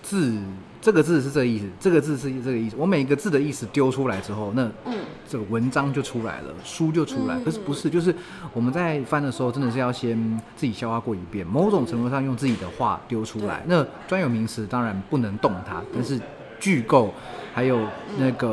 [0.01, 0.37] 字
[0.81, 4.93] 这个字是这个意思，这个字是这个意思，我每个字的意思丢出来之后，那嗯，
[5.27, 7.35] 这个文章就出来了，书就出来。
[7.35, 8.13] 嗯可是不是，就是
[8.53, 13.63] 我们在翻的时候，真的是要先自己消化过一遍，某种程度上用自己的话丢出来。
[13.67, 16.19] 那专有名词当然不能动它，但是
[16.59, 17.13] 句构
[17.53, 17.85] 还有
[18.17, 18.47] 那个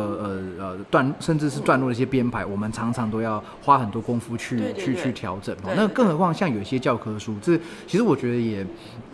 [0.59, 5.57] 呃呃段，甚至是段落的一些编排，我们常常都要花很多功夫去去去调整。
[5.77, 7.57] 那更何况像有一些教科书，这
[7.87, 8.63] 其实我觉得也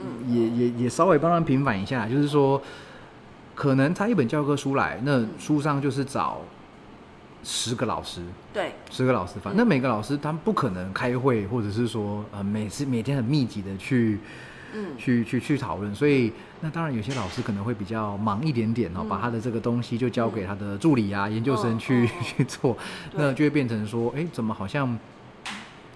[0.01, 0.23] 嗯。
[0.23, 2.63] 也也也稍微帮他们平反一下，就是说，
[3.57, 6.41] 可能他一本教科书来，那书上就是找
[7.43, 14.21] 十个老师，对，十个老师反正每个老师他们不可能开会，或者是说呃每次每天很密集的去
[14.73, 19.09] 嗯，去去去讨论，所以那当然有些老师可能会比较忙一点点哦，嗯。
[19.09, 22.11] 把他的这个东西就交给他的助理啊、研究生哦去、哦。
[22.23, 22.77] 去做，
[23.15, 24.99] 那就会变成说，哎，怎么好像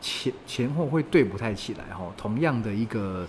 [0.00, 2.12] 前前后会对不太起来哈、哦？
[2.16, 3.26] 同样的一个。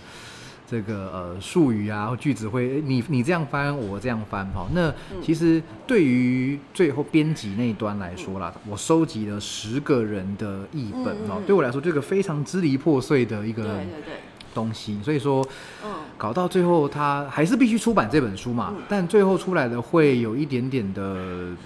[0.70, 4.68] 这个呃术语啊，或句子会你你这样翻，我这样翻哈。
[4.74, 5.16] 那嗯。
[5.22, 14.14] 其实对于最后编辑那一端来说啦，我收集了十个人的译本哦，对我来说这个非常支离破碎的一个对对对，
[14.58, 15.46] 东西，所以说
[15.84, 18.72] 嗯，搞到最后，他还是必须出版这本书嘛。
[18.76, 21.02] 嗯但最后出来的会有一点点的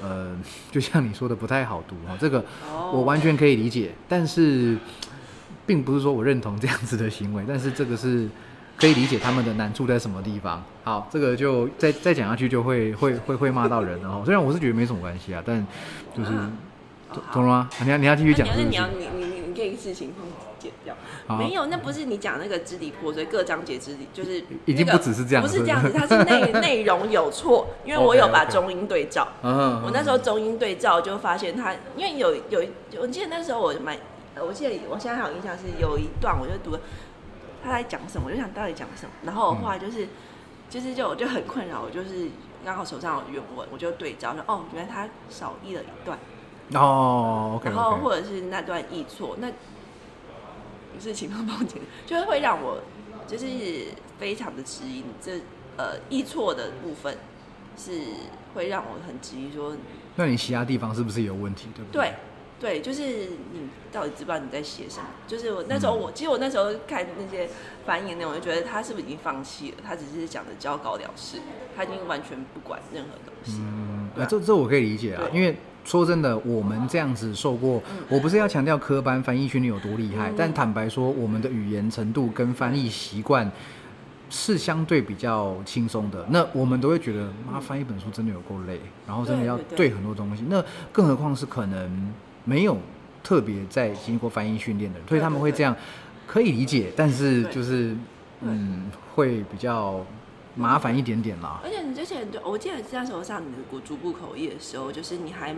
[0.03, 0.37] 呃，
[0.71, 2.15] 就像你说的不太好读哈。
[2.21, 4.77] 这个哦我完全可以理解，但是
[5.65, 8.29] 并不是说我认同这样子的行为，但是这个是
[8.77, 10.63] 可以理解他们的难处在什么地方。
[10.85, 14.23] 好，这个就再再讲下去就会会会会骂到人了哈。
[14.25, 15.65] 虽然我是觉得没什么关系啊，但
[16.17, 16.53] 就是嗯
[17.15, 17.71] 懂懂了吗？
[17.85, 20.13] 你要你要继续讲是不是你要你你你你可以事情
[20.59, 20.95] 剪掉。
[21.27, 29.29] 好没有，那不是你讲那个支离破碎，各章节支离，就是已经那个不只是这样不是这样子，它是内内容有错， 因为我有把中英对照。
[29.43, 32.65] 嗯我那时候中英对照就发现他，因为有有
[33.01, 33.97] 我记得那时候我蛮，
[34.35, 36.79] 呃我记得我现在还有印象是有一段我就读
[37.65, 40.09] 他在讲什么，我就想到底讲什么，然后我后来就是、
[40.69, 42.29] 就是就我就很困扰，我就是
[42.65, 46.19] 刚好手上有原文，我就对照说哦，原来他少译了一段，
[46.75, 52.81] 哦，OK 然后或者是那段译错，那不是情帮帮解，就是会让我
[53.27, 53.47] 就是
[54.19, 55.41] 非常的质疑，这
[55.77, 57.17] 呃译错的部分
[57.77, 58.01] 是
[58.55, 59.77] 会让我很质疑说
[60.17, 61.69] 那你其他地方是不是有问题？
[61.75, 62.13] 对不对，
[62.61, 63.03] 对，对就是
[63.53, 65.07] 你到底知不知道你在写什么？
[65.27, 67.49] 就是我那时候我，其实我那时候看那些
[67.87, 69.79] 翻译的内容，我就觉得他是不是已经放弃了？
[69.83, 71.39] 他只是讲的交稿了事，
[71.75, 73.61] 他已经完全不管任何东西。
[73.63, 80.35] 嗯，那这这我可以理解啊，因为说真的，我们这样子受过，我不是要强调科班翻译训练有多厉害，嗯。
[80.37, 83.51] 但坦白说，我们的语言程度跟翻译习惯。
[84.35, 92.11] 是相对比较轻松的，那我们都会觉得，妈翻一本书真的有够累，然后真的要对很多东西，那更何况是可能
[92.47, 92.79] 没有
[93.23, 95.77] 特别在经过翻译训练的人，所以他们会这样，
[96.27, 97.95] 可以理解，但是就是
[98.41, 100.03] 嗯，会比较
[100.55, 101.61] 麻烦一点点啦。
[101.65, 105.55] 而且你之前对我记得那时候上你的国逐步口译的时候，就是你还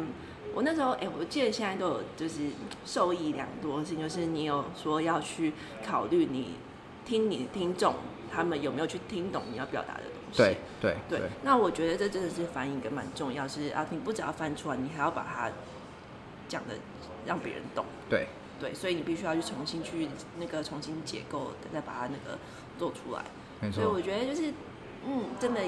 [0.54, 2.42] 我那时候哎、我记得现在都有就是
[2.84, 5.52] 受益良多的事情，就是你有说要去
[5.84, 6.54] 考虑你
[7.04, 7.94] 听你的听众
[8.32, 10.38] 他们有没有去听懂你要表达的东西。
[10.38, 15.50] 对对对，那我觉得这真的是翻译一个蛮重要，是啊，你不只要翻出来，你还要把它
[16.48, 16.74] 讲的
[17.26, 17.84] 让别人懂。
[18.08, 18.26] 对，
[18.60, 22.38] 对，所以你必须要去重新去那个重新解构，再把它那个
[22.78, 23.24] 做出来。
[23.60, 24.00] 没所以我。
[24.00, 24.52] 觉得就是，
[25.06, 25.60] 嗯，真的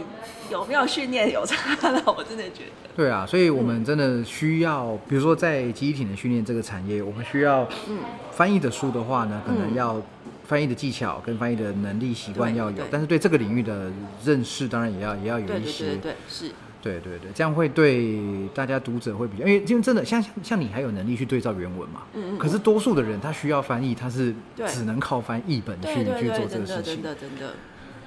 [0.51, 2.89] 有没有训练有差了，我真的觉得。
[2.97, 7.99] 对啊，所以我们真的需要，比如说在机体的训练这个产业，我们需要嗯，
[8.33, 10.01] 翻译的书的话呢，可能嗯要
[10.47, 13.91] 翻译的技巧跟翻译的能力习惯要有但是对这个领域的
[14.25, 15.99] 认识当然也要也要有对对对一些对。
[15.99, 22.39] 对，是，对对对，这样会对大家读者会比较，因为因为真的像像像你还有能力去对照原文嘛，嗯嗯。
[22.39, 24.35] 可是多数的人他需要翻译，他是
[24.69, 27.03] 只能靠翻译本去去做这个事情。
[27.03, 27.53] 的真的。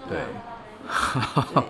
[0.09, 0.19] 对对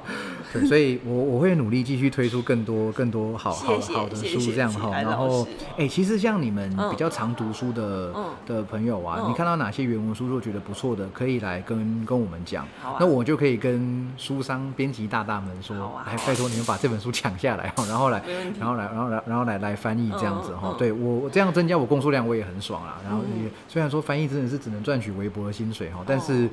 [0.52, 4.90] 对，所以我我会努力继续推出更多更多好好好的书这样哈。
[5.02, 12.64] 然后师，哎、其实像你们嗯比较常读书的、嗯的朋友啊，嗯你看到哪些原文书如果觉得不错的，可以来跟跟我们讲。
[12.84, 18.24] 啊那我就可以跟书商编辑大大们说，好啊来拜托你们把这本书抢下来哈，然后来
[18.60, 20.74] 然后来然后来然后来来翻译这样子哈。
[20.80, 22.98] 对我我这样增加我工作量，我也很爽啦。
[23.04, 26.50] 然后嗯也、虽然说翻译真的是只能赚取微薄的薪水哈，但是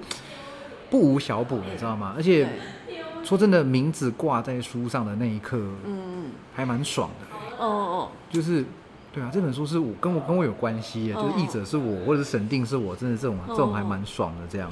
[0.90, 2.14] 不无小补，你知道吗？
[2.16, 2.48] 而且
[2.86, 7.36] 对说真的，名字挂在书上的那一刻，嗯，还蛮爽的。
[7.58, 8.64] 哦哦就是，
[9.12, 14.70] 对啊，这本书是我跟我跟我有关系耶，哦就是译者是我，或者是审定是我，真的这种、哦这种还蛮爽的这样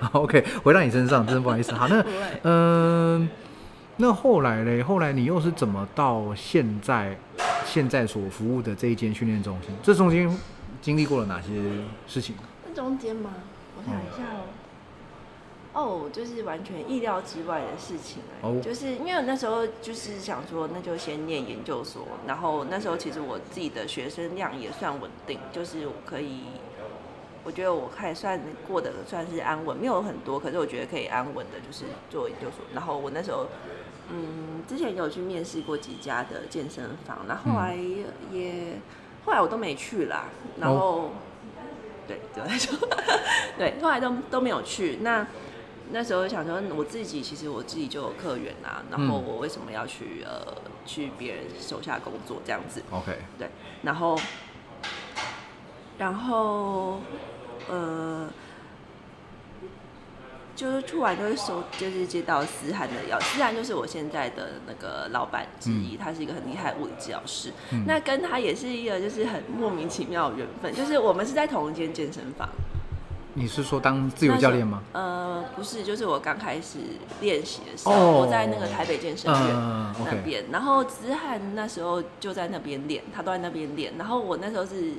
[0.00, 1.72] 哈 OK，回到你身上，真的不好意思。
[1.72, 2.04] 好，那
[2.44, 3.28] 嗯、
[3.96, 7.18] 那后来嘞，后来你又是怎么到现在
[7.64, 9.74] 现在所服务的这一间训练中心？
[9.82, 10.30] 这中间
[10.80, 11.48] 经历过了哪些
[12.06, 12.36] 事情？
[12.68, 13.30] 那中间吗？
[13.78, 14.46] 我想一下哦。
[15.76, 18.22] 哦，就是完全意料之外的事情
[18.62, 26.44] 就是因为我那时候就是想说，那就先念研究所，然后那时候其实我自己的学生量也算稳定，就是我可以，
[27.44, 32.64] 我觉得我还算过得算是安稳，没有很多，可是我觉得可以安稳的，就是做研究所。
[32.72, 33.46] 然后我那时候，
[34.10, 37.76] 嗯，之前有去面试过几家的健身房，然后后来
[38.32, 38.80] 也，
[39.26, 40.24] 后来我都没去啦，
[40.58, 41.10] 然后。
[42.08, 42.72] 对，对我来说，
[43.58, 44.98] 对，后来都都没有去。
[45.02, 45.26] 那
[45.92, 53.48] 那时候想说，我自己其实我自己就有客源啊，然后嗯我为什么要去呃去别人手下工作这样子？OK，对，
[53.82, 54.18] 然后
[55.98, 57.00] 然后
[57.68, 58.28] 呃。
[60.56, 67.52] 就是突然就是收，就是接到思涵的邀，思涵就是我现在的那个老板之一，他是一个很厉害的物理治疗师。
[67.72, 72.48] 嗯那跟他也是一个就是很莫名其妙的缘分，就是我们是在同一间健身房。
[73.38, 74.82] 你是说当自由教练吗？
[74.94, 76.78] 呃，不是，就是我刚开始
[77.20, 78.20] 练习的时候，哦。
[78.22, 84.94] 我在那个台北健身院嗯那边，然后子涵那时候就在那边练，他都在那边练，然后我那时候是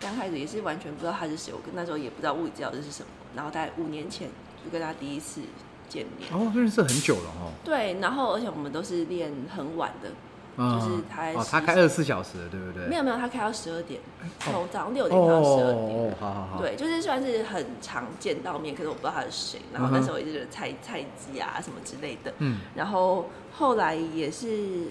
[0.00, 4.28] 刚开始也是完全不知道他是谁，我跟那时候也不知道物理治疗师是什么，然后大概五年前
[4.64, 5.40] 就跟他第一次
[5.88, 7.50] 见面，哦，认识很久了哦。
[7.64, 10.10] 对，然后而且我们都是练很晚的，
[10.56, 12.86] 嗯就是他哦，他开二十四小时的，对不对？
[12.86, 14.00] 没有没有，他开到十二点，
[14.40, 15.98] 从早上六哦点开到十二点。
[15.98, 16.60] 哦，好好好。
[16.60, 19.60] 对，就是算是很常见到面，可是我不知道他是谁。
[19.72, 22.32] 然后那时候也是菜菜鸡啊什么之类的。
[22.38, 24.88] 嗯，然后后来也是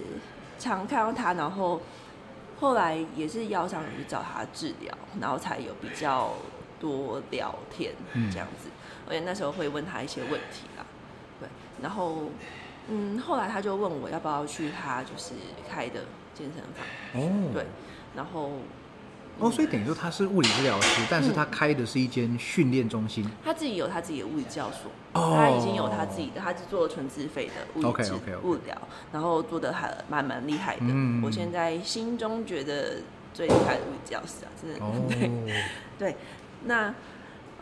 [0.58, 1.80] 常看到他，然后
[2.58, 6.32] 后来也是邀上去找他治疗，然后才有比较
[6.80, 8.68] 多聊天嗯这样子，
[9.08, 10.84] 而且那时候会问他一些问题啦，
[11.38, 11.48] 对，
[11.80, 12.24] 然后
[12.88, 15.34] 嗯，后来他就问我要不要去他就是
[15.70, 16.00] 开的
[16.34, 17.66] 健身房，哦，对，
[18.14, 18.50] 然后
[19.38, 23.26] 哦，所以等于说他是物理治疗师，但是他开的是一间训练中心。
[23.44, 28.12] 他自己有他自己的物理教所，哦他已经有他自己的，他是做纯自费的物理治
[28.66, 28.76] 疗，
[29.12, 30.82] 然后做的还蛮蛮厉害的。
[30.82, 32.96] 嗯我现在心中觉得
[33.32, 35.52] 最厉害的物理教师啊，真的、
[35.98, 36.16] 对。
[36.64, 36.94] 那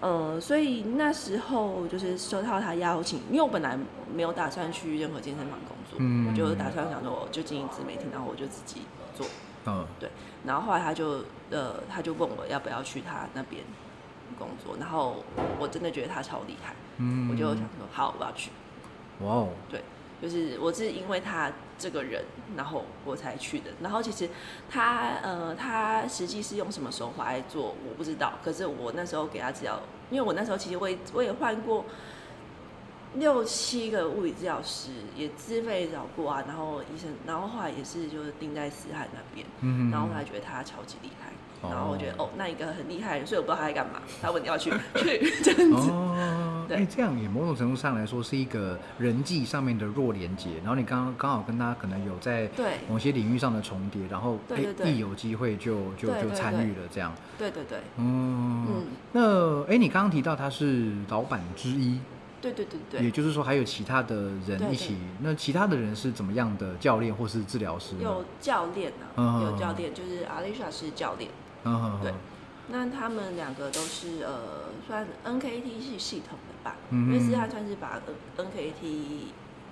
[0.01, 3.79] 呃，所以那时候就是收到他邀请，因为我本来
[4.15, 8.83] 没有打算去任何健身房工作，嗯我就打算想说我就经营自媒体，然后我就自己
[9.15, 9.27] 做。
[9.67, 10.09] 嗯，对，
[10.47, 13.63] 然后后来他就呃，他就问我要不要去他那边
[14.39, 15.23] 工作，然后
[15.59, 18.51] 我真的觉得他超厉害，嗯我就想说好，我要去。
[19.21, 19.83] 哇哦，对，
[20.21, 22.23] 就是我是因为他这个人，
[22.57, 23.71] 然后我才去的。
[23.81, 24.29] 然后其实
[24.69, 28.35] 他呃，他实际是用什么手法来做，我不知道。
[28.45, 31.87] 可是我那时候给他治疗，因为我那时候其实我也我也换过
[33.15, 36.45] 六七个物理治疗师，也自费找过啊。
[36.47, 41.30] 然后医生，然后后来也是就是定在思翰那边，嗯然后后来觉得他超级厉害。
[41.63, 44.01] 哦然后我觉得哦，那一个很厉害的人，所以我不知道他在干嘛。
[44.23, 54.39] 他问你要去 去这样子，哎，这样也某种程度上来说是一个人际上面的弱连接，然后你刚刚刚好跟他可能有在对某些领域上的重叠，然后
[54.85, 57.13] 一有机会就就就参与了这样。
[57.39, 61.99] 对对对嗯嗯，那哎，你刚刚提到他是老板之一，
[62.41, 63.11] 对对对对也。
[63.11, 67.97] 就是说还有其他的人一起，那其他的人是怎么样的教练或是治疗师？
[68.01, 71.31] 有教练啊，嗯有教练，就是 Alicia 是教练。
[71.65, 72.13] 嗯对，
[72.69, 78.01] 那他们两个都是呃，算 NKT 系系统的吧，嗯因为是他算是把
[78.37, 78.85] N NKT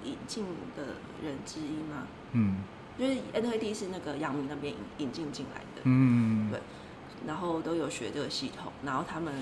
[0.05, 0.45] 引进
[0.77, 0.83] 的
[1.23, 2.57] 人之一嘛，嗯。
[2.99, 6.59] 就是 NKT 是那个杨明那边引引进进来的，嗯，对
[7.27, 9.33] 然后都有学这个系统，然后他们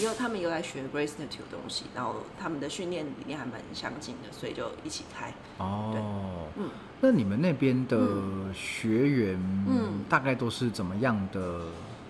[0.00, 5.32] 因为他们有来学 Grace Institute 的东西，然后他们的训练理念还蛮相近的，所以就一起开。
[5.58, 9.34] 哦，嗯，那你们那边的学员，
[9.68, 11.66] 嗯大概都是怎么样的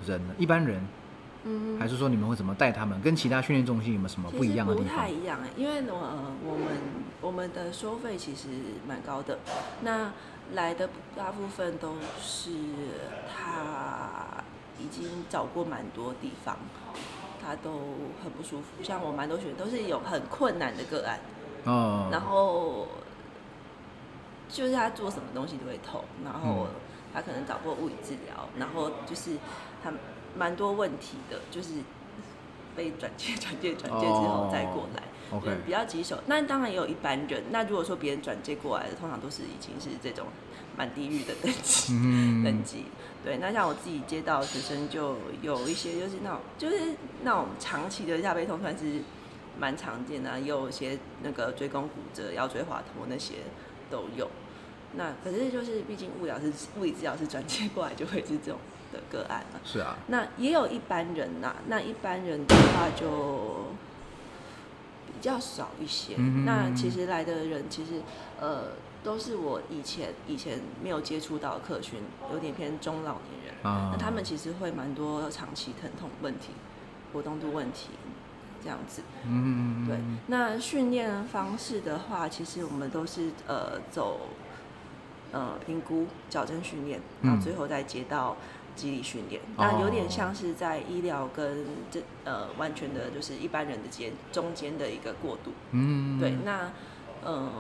[0.07, 0.35] 人呢？
[0.39, 0.81] 一般人，
[1.45, 3.01] 嗯，还是说你们会怎么带他们？
[3.01, 5.09] 跟其他训练中心有没有什么不一样的地方不太？
[5.11, 6.67] 一样哎，因为我、呃、我们
[7.21, 8.49] 我们的收费其实
[8.87, 9.39] 蛮高的，
[9.83, 10.13] 那
[10.55, 12.51] 来的大部分都是
[13.29, 14.40] 他
[14.83, 16.57] 已经找过蛮多地方，
[17.43, 17.71] 他都
[18.23, 18.83] 很不舒服。
[18.83, 21.21] 像我蛮多学员都是有很困难的个案，
[21.65, 22.89] 哦，然后
[24.49, 26.75] 就是他做什么东西都会痛，然后嗯
[27.13, 29.37] 他可能找过物理治疗，然后就是
[29.83, 29.93] 他
[30.37, 31.75] 蛮多问题的，就是
[32.77, 35.03] 被转介、转介、转介之后再过来。
[35.03, 36.19] 哦 OK 比较棘手。
[36.27, 40.27] 那当然也有一般人，那如果说别人转介过来的，通常都是已经是这种
[40.77, 41.93] 蛮地狱的等级。
[41.95, 42.87] 嗯 等级。
[43.25, 49.03] 对，那像我自己接到的学生，就有一些就是那种就是那种长期的下背痛，算是
[49.59, 53.35] 蛮常见的啊、也有一些那个椎弓骨折、腰椎滑脱那些
[53.91, 54.29] 都有。
[54.95, 58.59] 那可是就是毕竟物疗是物理治疗师转接过来，就会是这种
[58.91, 59.61] 的个案了。
[59.65, 63.67] 是啊，那也有一般人呐、那一般人的话就
[65.07, 66.15] 比较少一些。
[66.17, 68.01] 嗯哼那其实来的人其实
[68.41, 68.69] 呃
[69.03, 72.01] 都是我以前以前没有接触到的客群，
[72.33, 73.55] 有点偏中老年人。
[73.63, 76.49] 啊那他们其实会蛮多长期疼痛问题、
[77.13, 77.91] 活动度问题
[78.63, 79.03] 这样子。
[79.27, 79.99] 嗯，对，
[80.29, 84.21] 那训练方式的话，其实我们都是呃走
[85.33, 88.37] 呃评估矫正训练，然后最后再接到
[88.75, 89.43] 肌力训练。
[89.59, 95.53] 那有点像是在医疗跟这呃完全的就是一般人的间中间的一个过渡。
[95.73, 96.71] 嗯，对，那
[97.23, 97.51] 呃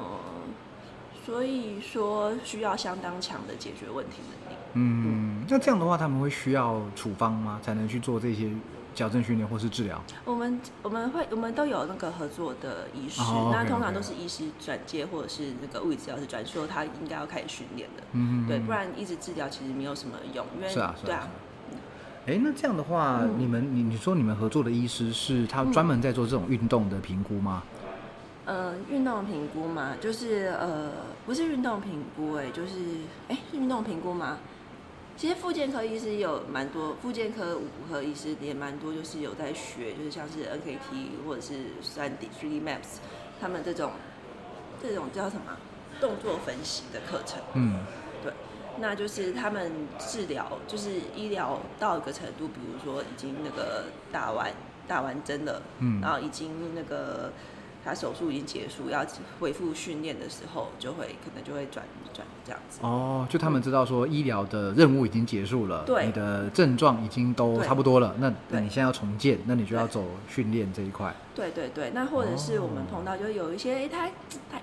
[1.30, 4.58] 所以说需要相当强的解决问题能力。
[4.72, 7.60] 嗯，那这样的话，他们会需要处方吗？
[7.62, 8.50] 才能去做这些
[8.96, 10.02] 矫正训练或是治疗？
[10.24, 21.30] 我们我们会我们都有那个合作的医师，哦那通常都是医师转介或者是那个物理治疗师转说他应该要开始训练的，嗯，对，不然一直治疗其实没有什么用，因为是啊，是对啊啊。，
[22.26, 27.62] 哎、那这样的话，嗯你们你你说你们合作的医师是他专门在做这种运动的评估吗？
[28.50, 30.90] 呃，运动评估嘛，就是呃，
[31.24, 32.72] 不是运动评估，哎，就是
[33.28, 34.38] 哎，是运动评估吗？
[35.16, 42.98] 其实复健科医师有蛮多，复健科、五科医师也蛮多，就是有在学，就是像是 NKT 或者是三 D、3D Maps，
[43.40, 43.92] 他们这种
[44.82, 45.56] 这种叫什么
[46.00, 47.40] 动作分析的课程。
[47.54, 47.78] 嗯，
[48.24, 48.32] 对，
[48.80, 54.50] 那就是他们治疗，就是医疗到一个程度，比如说已经那个打完
[54.88, 57.30] 打完针了，嗯然后已经那个
[57.84, 59.04] 他手术已经结束，要
[59.38, 62.80] 恢复训练的时候，就会可能就会转转这样子。
[62.82, 71.14] 哦，就他们知道说医疗的任务已经结束了，对你的症状已经都差不多了，那那你现在要重建，那你就要走训练这一块。
[71.34, 74.08] 对对对，那或者是我们哦碰到，就是有一些，哎、他
[74.50, 74.60] 他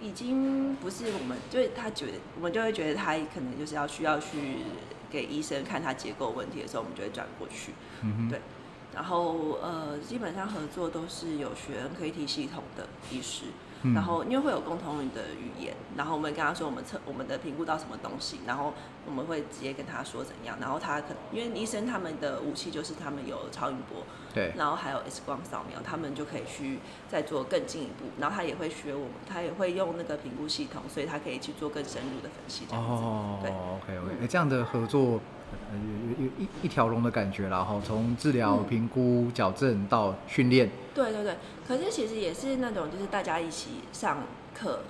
[0.00, 4.58] 已经不是我们，就是他觉得我们就会觉得他可能就是要需要去
[5.10, 7.72] 给医生看他结构问题的时候，我们就会转过去。
[8.02, 8.40] 嗯哼，对
[8.94, 13.46] 然后呃，基本上合作都是有学 NKT 系统的医师，
[13.82, 18.72] 嗯然后因为会有共同的语言，然后我们跟他说我们测我们的评估到什么东西，然后
[19.06, 26.78] 我们会直接跟他说怎样，然后他可因为医生他们的武器就是他们有超音波，对，然后还有 X 光扫描，他们就可以去
[27.08, 32.90] 再做更进一步，然后他也会学我们，他也会用那个评估系统，所以他可以去做更深入的分析这样子。
[33.02, 35.18] 哦对，OK OK，嗯哎、这样的合作，
[35.70, 35.78] 呃，
[36.18, 38.66] 有有有一一条龙的感觉啦，哈，从治疗、嗯。
[38.68, 41.36] 评估、矫正到训练，对对对，
[41.66, 44.18] 可是其实也是那种就是大家一起上
[44.54, 44.80] 课，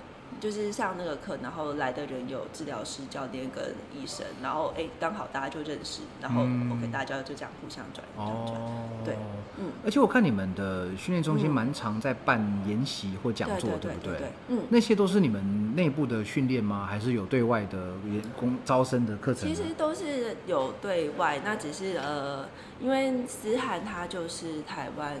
[0.43, 9.15] 就是上那个课，然后来的人有治疗师、教练跟医生，然后哎刚好大家就认识，然后嗯 OK 大家就这样互相转转转，哦，对，
[9.57, 14.17] 嗯，而且我看你们的训练中心嗯蛮常在办研习或讲座，对不对，
[14.49, 14.59] 嗯。
[14.67, 16.85] 那些都是你们内部的训练吗？
[16.85, 19.47] 还是有对外的员工招生的课程？
[19.47, 22.45] 其实都是有对外，那只是呃，
[22.81, 25.15] 因为思涵他就是台湾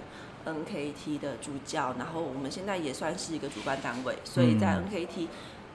[0.45, 5.27] NKT 的助教，然后我们现在也算是一个主办单位，所以在嗯 NKT、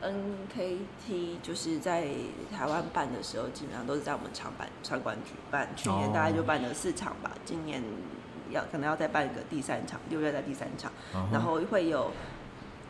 [0.02, 2.06] NKT 就是在
[2.50, 5.68] 台湾办的时候，基本上都是在我们场办场馆举办。
[5.76, 7.82] 去年大概就办了四场吧，今年
[8.50, 12.10] 要可能要再办一个第三场，六月在第三场，嗯然后会有。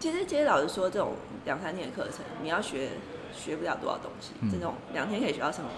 [0.01, 1.15] 其实，其实老实说，这种
[1.45, 2.91] 两三天的课程，你要学
[3.33, 4.33] 学不了多少东西。
[4.41, 5.69] 嗯这种两天可以学到什么？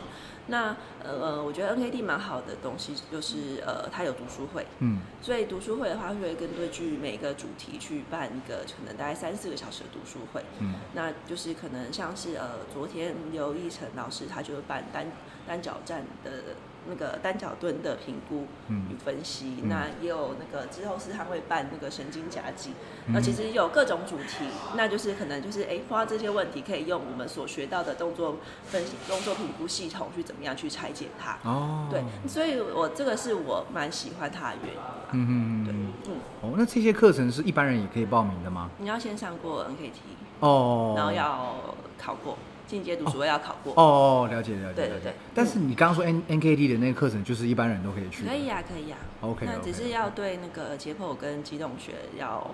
[0.51, 10.45] 那呃，我觉得 NKD 蛮好的东西就是呃，它有读书会，嗯，所以读书会的话，会根据每个主题去办一个可能大概三四个小时的读书会。
[10.59, 15.07] 嗯，那就是可能像是呃，昨天刘奕成老师他就办单
[15.47, 16.31] 单脚站的
[16.91, 22.73] 那个单脚蹲的评估嗯与分析，嗯那也有那个之后是他会办那个神经夹击，
[23.07, 24.45] 嗯那其实有各种主题，
[24.77, 31.39] 那就是可能就是哎，碰到这些问题可以用我们所学到的动作分析、动作评估系统去怎么样去拆解它。
[31.49, 34.97] 哦，对，所以我这个是我蛮喜欢它的原因啊。
[35.13, 38.71] 嗯嗯对嗯，嗯，哦，那这些课程是一般人也可以报名的吗？
[38.79, 41.57] 你要先上过 NKT，哦，然后要
[41.99, 42.37] 考过
[42.71, 43.75] 进阶读书会要考过。
[43.75, 44.75] 哦，了解了解，了解。
[44.75, 45.13] 对对对。
[45.35, 52.49] 但是你刚刚说 N N K D 的那个课程，就是一般人都可以去，可以呀、可以呀、OK，那只是要对那个解剖跟机动学要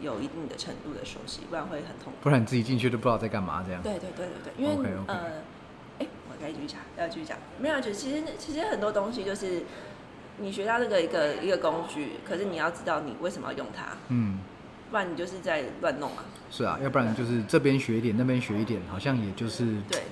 [0.00, 2.18] 有一定的程度的熟悉，不然会很痛苦。
[2.20, 3.82] 不然你自己进去都不知道在干嘛这样。
[3.82, 5.16] 对对对对对，因为呃，
[6.00, 9.62] 哎，我该继续讲，要继续讲，没有，就其实其实很多东西就是
[10.38, 14.40] 你学到这个一个一个工具，可是你要知道你为什么要用它，嗯，
[14.92, 16.22] 不然你就是在乱弄啊。
[16.50, 20.02] 是啊，要不然就是这边学一点，那边学一点，好像也就是对。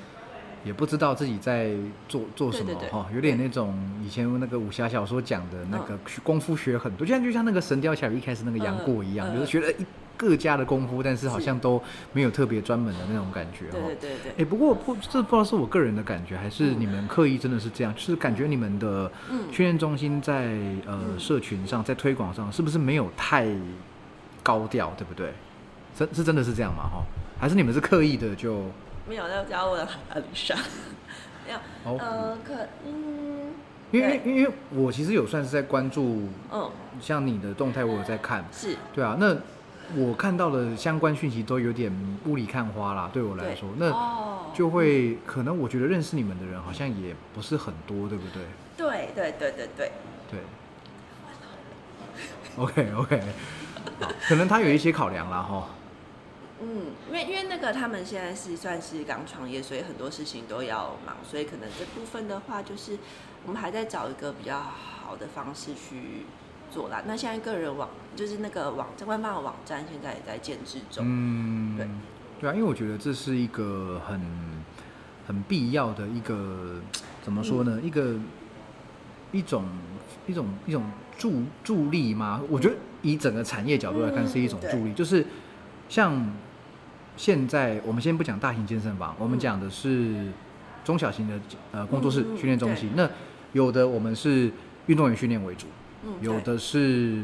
[0.62, 1.70] 也不知道自己在
[2.06, 3.74] 做做什么哈，有点那种
[4.04, 6.00] 以前那个武侠小说讲的那个嗯。
[6.22, 9.34] 功夫学很多，就像就像那个《神雕侠侣》一开始那个杨过一样，嗯嗯。
[9.34, 9.86] 就是学了一
[10.18, 13.78] 各家的功夫，但是好像都没有特别专门的那种感觉哈。
[13.86, 14.44] 对对对对。
[14.44, 17.94] 哎、不过不，这不知道是我个人的感觉，还是你们刻意真的是这样？
[17.94, 19.44] 就是感觉你们的嗯。
[19.50, 20.44] 训练中心在
[20.84, 21.18] 呃嗯。
[21.18, 23.46] 社群上，在推广上，是不是没有太
[24.51, 25.32] 高调，对不对？
[25.96, 26.82] 真是真的是这样吗？
[26.82, 27.05] 哈，
[27.38, 28.64] 还是你们是刻意的就？
[29.09, 30.55] 没有要教我的阿里莎，
[31.46, 31.96] 没有，哦。
[32.01, 33.55] 呃，可嗯
[33.92, 34.32] 因为对。
[34.32, 36.70] 因为我其实有算是在关注，嗯。
[37.01, 38.76] 像你的动态，我有在看，是。
[38.92, 39.36] 对啊，那
[39.96, 41.92] 我看到的相关讯息都有点
[42.26, 43.57] 雾里看花啦，对我来对。
[43.57, 44.51] 说，那哦。
[44.53, 48.42] 就会可能我觉得认识你们的人好像也不是很多，对不对？
[48.76, 49.92] 对对对对对，
[50.30, 50.40] 对。
[52.57, 53.26] OK OK，好，
[54.28, 55.68] 可能他有一些考量啦哈。
[56.62, 62.98] 嗯，因为因为那个他们现在是算是刚创业，所以很多事情都要忙，所以可能这部分的话，就是
[63.46, 66.26] 我们还在找一个比较好的方式去
[66.70, 67.02] 做啦。
[67.06, 71.02] 那现在个人网就是那个网站官方的网站，现在也在建制中。
[71.08, 71.88] 嗯，对，
[72.40, 74.20] 对啊，因为我觉得这是一个很
[75.26, 76.80] 很必要的一个
[77.22, 77.78] 怎么说呢？
[77.80, 78.16] 嗯一个
[79.32, 79.64] 一种
[80.26, 80.84] 一种一种
[81.16, 82.42] 助助力吗？
[82.50, 85.24] 我觉得以整个产业角度来看，嗯是一种助力，就是
[85.88, 86.32] 像
[87.16, 89.40] 现在我们先不讲大型健身房，我们嗯。
[89.40, 90.26] 讲的是
[90.84, 91.38] 中小型的
[91.72, 92.90] 呃工作室训练中心。
[92.94, 93.09] 那
[93.53, 94.51] 有的我们是
[94.86, 95.66] 运动员训练为主，
[96.05, 97.22] 嗯，有的是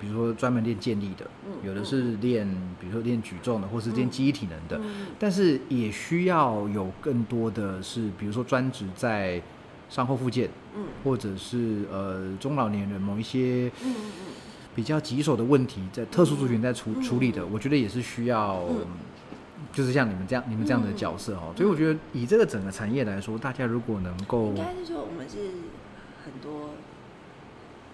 [0.00, 2.46] 比如说专门练健力的，嗯有的是练
[2.80, 4.10] 比如说练举重的，或是练嗯。
[4.10, 5.06] 记忆体能的，嗯。
[5.18, 9.40] 但是也需要有更多的是，比如说专职在
[9.88, 10.84] 伤后复健，嗯。
[11.04, 14.26] 或者是呃中老年人某一些嗯嗯
[14.76, 18.62] 比较棘手的问题，在特殊族群在处处理的，我觉得也是需要，
[19.72, 21.54] 就是像你们这样你们这样的角色哦。
[21.56, 25.38] 所以我觉得以这个整个产业来说，大家如果能够，应该是说我们是
[26.22, 26.74] 很多，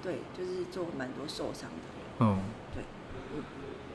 [0.03, 2.39] 对，就是做蛮多受伤的人，嗯，
[2.75, 2.83] 对，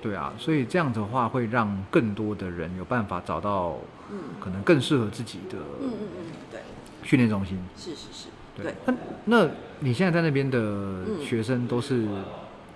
[0.01, 3.77] 对啊，所以这样的话会让更多的人有办法找到，
[4.09, 4.17] 嗯。
[4.39, 6.61] 可能更适合自己的嗯嗯嗯，对，
[7.03, 7.59] 训练中心。
[7.75, 8.65] 是是是，对。
[8.65, 8.93] 对，，那
[9.25, 9.49] 那
[9.81, 11.21] 你现在在那边的嗯。
[11.21, 12.07] 学生都是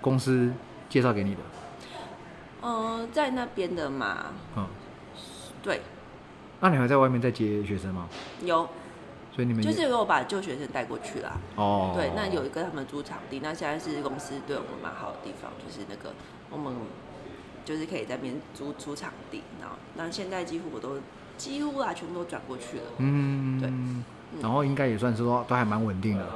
[0.02, 0.52] 公司
[0.90, 1.40] 介绍给你的，
[2.60, 4.26] 呃，在那边的嘛，
[4.56, 4.66] 嗯，
[5.62, 5.80] 对，
[6.60, 8.06] 那你还在外面再接学生吗？
[8.42, 8.68] 有，
[9.34, 11.32] 所以你们就是有把旧学生带过去啦。
[11.56, 16.14] 哦，对，那有一个他们租场地，那现在是公司对我们蛮好的地方，就是那个
[16.50, 16.74] 我们
[17.64, 20.98] 就是可以在那边租租场地，然后那现在几乎我都
[21.36, 22.84] 几乎啊全部都转过去了。
[22.98, 26.26] 嗯，对然后应该也算是说都还蛮稳定的，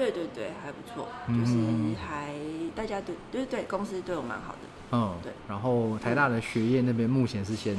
[0.00, 2.32] 对对对，还不错，嗯就是还
[2.74, 4.58] 大家对对对公司对我蛮好的。
[4.92, 5.30] 嗯，对。
[5.46, 7.76] 然后台大的学业那边目前是先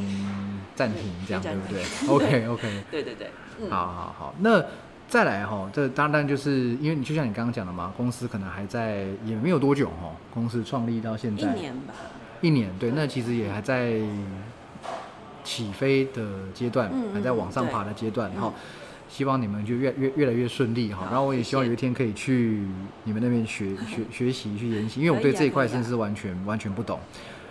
[0.75, 1.59] 暂停，这样对先
[2.07, 4.63] 不 对？OK OK，对对对，嗯，好好好，那
[5.07, 11.93] 再来哈，这当然就是因为你就像你刚刚讲的嘛，公司可能还在也没有多久哈，公司创立到现在一年吧，
[12.41, 13.99] 一年，对，那其实也还在
[15.43, 18.53] 起飞的阶段，嗯还在往上爬的阶段嗯哈。
[19.11, 22.61] 希望你们就越越越来越顺利哈，然后我也希望有一天可以去
[23.03, 26.97] 你们那边学学 学习去研习，因为我对这一块真是完全完全不懂。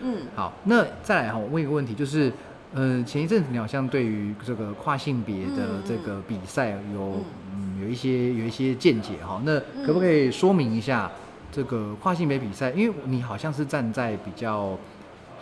[0.00, 2.32] 嗯，好，那再来哈，我问一个问题，就是，
[2.72, 7.22] 嗯，前一阵子你好像对于这个跨性别的嗯这个比赛有
[7.54, 11.10] 嗯嗯有一些有一些见解哈，那可不可以说明一下
[11.52, 12.70] 这个跨性别比赛？
[12.70, 14.78] 因为你好像是站在比较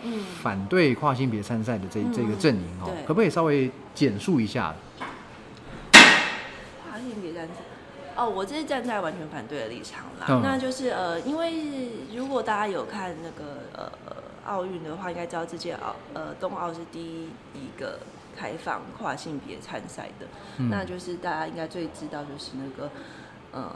[0.03, 0.13] 嗯
[0.43, 4.75] 反对跨性别参赛的这嗯这个阵营哈，可不可以稍微简述一下？
[7.09, 7.57] 跨性别战争。
[8.17, 10.27] 哦，我这是站在完全反对的立场啦。
[10.29, 13.91] 嗯那就是呃，因为如果大家有看那个呃
[14.45, 18.01] 奥运的话，应该知道这届奥呃冬奥是第一一个
[18.37, 20.27] 开放跨性别参赛的。
[20.59, 22.91] 嗯那就是大家应该最知道就是那个
[23.53, 23.73] 呃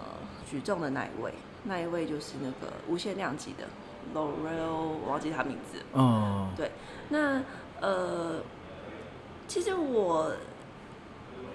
[0.50, 3.64] 举重的那一位，那一位就是那个无限量级的
[4.12, 5.84] L'Oreal，我忘记他名字了。
[5.94, 6.70] 嗯，对，
[7.08, 7.40] 那
[7.80, 8.40] 呃，
[9.46, 10.32] 其实我，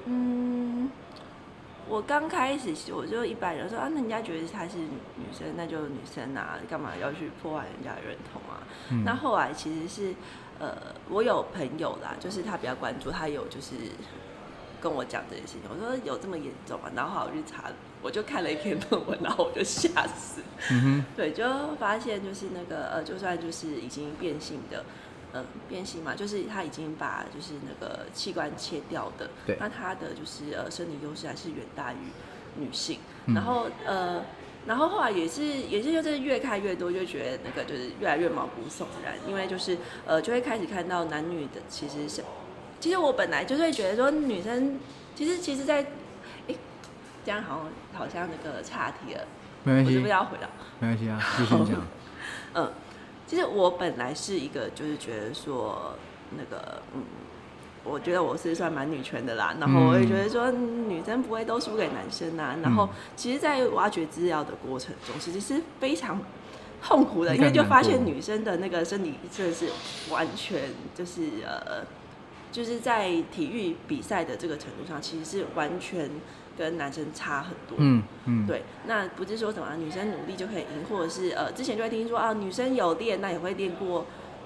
[0.06, 0.90] 嗯，
[1.90, 8.60] 我刚开始我就一般人说啊，那人家觉得她是女生，那就女生啊，干嘛要去破坏人家的认同啊？
[8.92, 10.14] 嗯那后来其实是
[10.60, 10.76] 呃，
[11.10, 13.76] 我有朋友啦，就是他比较关注，他有就是
[14.82, 16.92] 跟我讲这件事情，我说有这么严重啊？
[16.96, 17.66] 然后后来我去查，
[18.02, 20.42] 我就看了一篇论文，然后我就吓死。
[20.72, 21.46] 嗯对，就
[21.80, 24.84] 发现就是那个呃，就算就是已经变性的，
[25.34, 31.98] 呃，变性嘛，就是他已经把就是那个器官切掉的，对那他的就是呃生理优势还是远大于
[32.56, 34.22] 女性，嗯然后呃。
[34.68, 42.22] 然后后来也是，也是就是越看越多，就觉得那个就是越来越毛骨悚然，因为就是呃就会开始看到男女的其实是，
[42.78, 44.78] 其实我本来就会觉得说女生
[45.16, 45.82] 其实其实在，
[46.50, 46.56] 哎，
[47.24, 49.26] 这样好像好像那个岔题了，
[49.64, 50.50] 没关系我是不是，要回答？
[50.82, 51.88] 没关系啊，继续讲。
[52.56, 52.72] 嗯，
[53.28, 55.94] 其实我本来是一个就是觉得说
[56.38, 57.04] 那个嗯，
[57.84, 66.20] 我觉得我是算蛮女权的啦，然后我也觉得说嗯女生不会都输给男生啊，然后嗯其实，在挖掘资料的过程中，其实是非常
[66.82, 69.70] 痛苦的，因为就发现女生的那个生理真的是
[70.10, 71.86] 完全就是呃，
[72.52, 76.10] 就是在体育比赛的这个程度上，其实是完全
[76.58, 77.78] 跟男生差很多。
[77.78, 84.06] 嗯嗯，对，那不是说什么、啊女生努力就可以赢，或者是呃，之前就会听说啊，女生有练，那也会练过，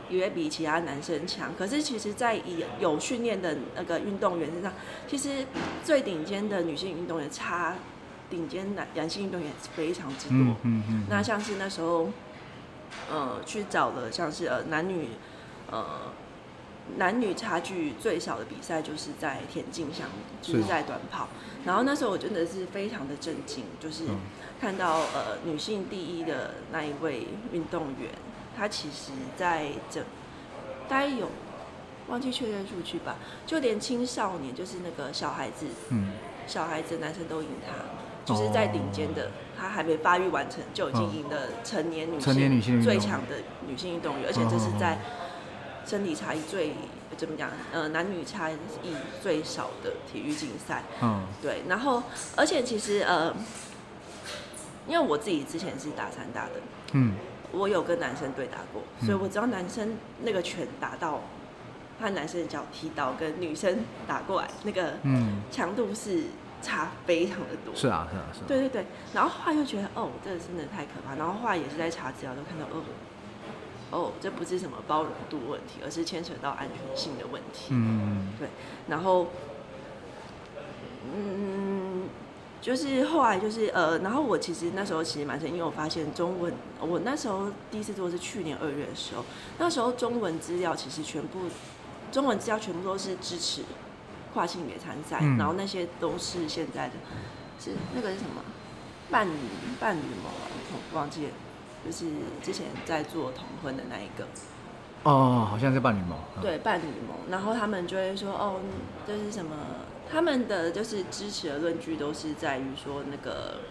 [0.09, 1.51] 也会比其他男生强。
[1.57, 4.73] 可是其实，在以有训练的那个运动员身上，
[5.07, 5.45] 其实
[5.83, 7.75] 最顶尖的女性运动员差
[8.29, 10.37] 顶尖男男性运动员非常之多。
[10.37, 12.09] 嗯嗯嗯，那像是那时候，
[13.09, 15.07] 呃，去找了像是呃男女，
[15.71, 16.10] 呃。
[16.97, 20.67] 男女差距最小的比赛就是在田径项目，就是是。
[20.67, 21.27] 在短跑。
[21.65, 24.19] 然后那时候我真的是非常的震惊，就是嗯。
[24.59, 28.11] 看到呃女性第一的那一位运动员，
[28.55, 30.03] 她其实在整
[30.87, 31.29] 大概有
[32.07, 33.15] 忘记确认数据吧，
[33.47, 36.11] 就连青少年就是那个小孩子，嗯。
[36.45, 37.73] 小孩子男生都赢她，
[38.25, 42.19] 就是在顶尖的，她还没发育完成就已经赢了成年女
[42.61, 44.99] 性最强的女性运动员，而且这是在
[45.85, 46.73] 身体差异最
[47.17, 47.49] 怎么讲？
[47.71, 48.55] 呃，男女差异
[49.21, 50.83] 最少的体育竞赛。
[51.01, 52.01] 嗯对，然后
[52.35, 53.33] 而且其实呃，
[54.87, 56.51] 因为我自己之前是打散打的，
[56.93, 57.13] 嗯
[57.51, 61.19] 我有跟男生对打过，嗯所以我知道男生那个拳打到，
[61.99, 66.23] 他男生的脚踢到跟女生打过来那个嗯强度是
[66.61, 67.75] 差非常的多。
[67.75, 68.43] 是啊，是啊，是啊。
[68.47, 71.15] 对对对，然后后来又觉得哦，这个真的太可怕。
[71.15, 72.81] 然后后来也是在查资料，都看到哦，
[73.91, 77.67] 哦，这不是什么包容度问题，而是牵扯到安全性的问题。
[77.69, 78.47] 嗯，对，
[78.87, 79.27] 然后，
[81.13, 82.07] 嗯，
[82.61, 89.25] 就是后来就是呃，然后我其实那时候其实蛮深，因为我发现中文，我那时候第一次做是去年二月的时候，
[89.57, 91.39] 那时候中文资料其实全部
[92.11, 93.63] 中文资料全部都是支持
[94.33, 95.37] 跨性别参赛，嗯。
[95.37, 96.93] 然后那些都是现在的，
[97.59, 98.41] 是那个是什么？
[99.09, 99.33] 伴侣
[99.77, 100.47] 伴侣盟啊，
[100.93, 101.31] 我忘记了，
[101.85, 102.05] 就是
[102.41, 104.27] 之前在做同婚的那一个。
[105.03, 106.17] 哦，好像是伴侣盟。
[106.37, 108.59] 嗯，对伴侣盟，然后他们就会说，哦，
[109.07, 109.55] 就是什么？
[110.11, 113.61] 他们的就是支持的论据都是在于说那个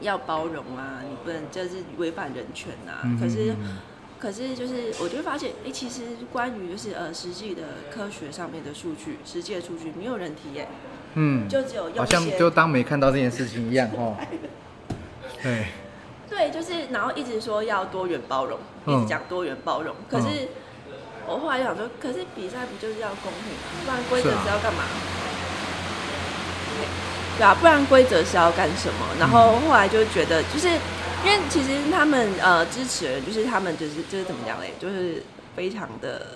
[0.00, 3.02] 要包容啊，你不能就是违反人权啊。
[3.04, 3.54] 嗯可是
[4.18, 10.68] 可是就是我就会发现，哎、其实关于就是呃实际的科学上面的数据，实际的数据没有人提耶，
[11.14, 14.16] 嗯，就只有好像就当没看到这件事情一样哦。
[15.42, 15.66] 对，
[16.28, 19.94] 对，就是然后一直说要多元包容，一嗯直讲多元包容。
[20.10, 20.48] 可是
[21.26, 23.68] 我后来想说，可是比赛不就是要公平吗？
[23.84, 24.84] 不然规则是要干嘛？
[27.38, 29.06] 对啊，不然规则是要干什么？
[29.20, 35.22] 然后后来就觉得，就是因为其实他们呃支持的人，就是他们就是就是怎么讲嘞，就是
[35.54, 36.26] 非常的。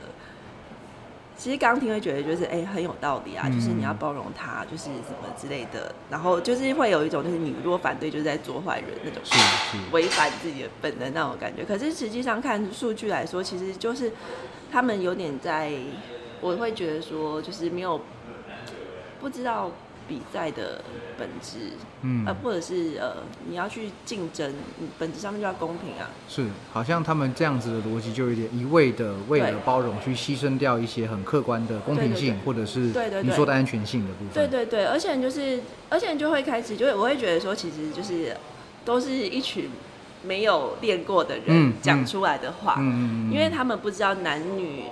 [1.40, 11.64] 其实刚听会觉得就是哎、很有道理啊，嗯就是你要包容他，就是什么之类的，然后就是会有一种就是你如果反对就是在做坏人那种是是，违反自己的本能那种感觉。
[11.64, 14.12] 可是实际上看数据来说，其实就是
[14.70, 15.72] 他们有点在，
[16.42, 17.98] 我会觉得说，就是没有
[19.18, 19.72] 不知道
[20.10, 20.82] 比赛的
[21.16, 22.26] 本质，嗯。
[22.26, 26.10] 呃，，或者是呃，你要去竞争，你本质上面就要公平啊。
[26.28, 32.92] 是，好像他们这样子的逻辑就有点一味的为了包容去牺牲掉一些很客观的公平性，或者是
[33.22, 34.34] 你说的安全性的部分。
[34.34, 38.36] 对对对，而且就是，而且就会开始，就会我会觉得说，其实就是
[38.84, 39.70] 都是一群
[40.24, 44.82] 没有练过的嗯人讲出来的话，嗯嗯嗯，因为他们不知道男女，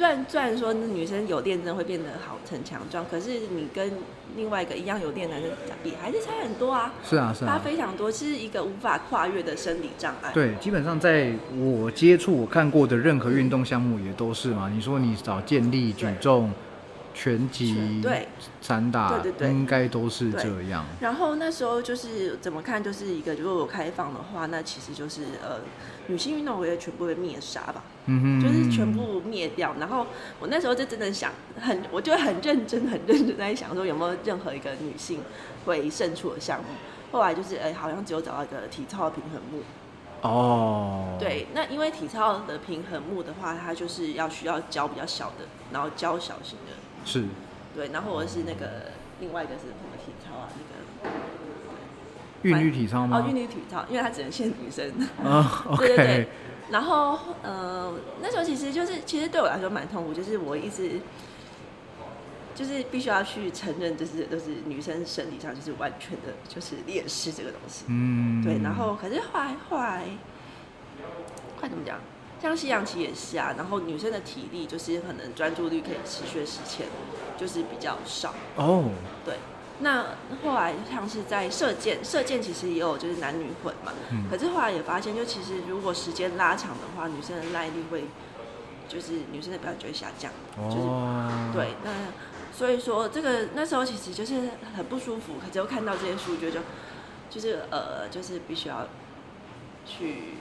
[0.00, 3.92] 虽然虽然说女生有练真的会变得好很强壮，可是你跟
[4.34, 10.30] 另外一个一样有练的男生比，还是差很多啊，是啊是差啊，非常多，是一个无法跨越的生理障碍。
[10.32, 14.70] 对，基本上在我接触我看过的任何运动项目也都是嘛。
[14.74, 16.50] 你说你找健力、举重、
[17.22, 18.26] 拳击、对，
[18.62, 20.86] 散打，对对对应该都是这样。
[21.00, 25.58] 然后那时候就是怎么看，就是一个如果有开放的话，那其实就是呃，
[26.06, 27.84] 女性运动会全部被灭杀吧。
[28.06, 29.74] 嗯哼，就是全部灭掉。
[29.78, 30.06] 然后
[30.38, 35.20] 我那时候就真的想，很，我就很认真、很认真在想说，有没有任何一个女性
[35.66, 36.68] 会胜出的项目。
[37.12, 39.62] 后来就是，哎、好像只有找到一个体操的平衡木。
[40.22, 46.72] 哦，，对，那因为体操的平衡木的话，它就是要需要教比较小的，然后教小型的。
[47.04, 47.24] 是
[47.74, 50.48] 对，然后我是那个另外一个是什么体操啊？
[52.42, 53.18] 那个韵律体操吗？
[53.18, 54.92] 哦，韵律体操，因为它只能限女生。
[55.24, 56.28] 啊对对对。
[56.70, 57.92] 然后，呃，
[58.22, 61.00] 那时候其实就是，其实对我来说蛮痛苦，就是我一直
[62.54, 67.86] 就是必须要去承认，就是都是女生身体上就是完全的就是劣势这个东西。
[67.88, 70.04] 嗯，对，然后可是后来后来，
[71.58, 71.98] 快怎么讲？
[72.42, 76.86] 像西洋棋也是啊，然后女生的体力就是可能专注力可以持续的时间
[77.36, 78.34] 就是比较少。
[78.56, 78.90] 哦，
[79.24, 79.36] 对，
[79.80, 80.06] 那
[80.42, 88.04] 后来像是在射箭，射箭其实也有就是男女混嘛，嗯可是后来也发现，就其实如果时间拉长的话，女生的耐力会，
[88.88, 90.32] 就是女生的表现就会下降，
[90.70, 91.90] 就是哦，对，那
[92.56, 96.60] 所以说这个那时候其实就是很不舒服，可是又看到这些数据就
[97.28, 98.88] 就是呃就是必须要
[99.84, 100.34] 去。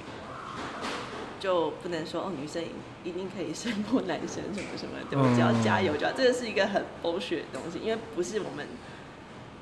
[1.40, 2.64] 就不能说哦，女生
[3.04, 6.14] 一定可以胜过男生什么什么的，我只要加油就好。
[6.16, 8.68] 这个是一个很狗血的东西，因为不是我们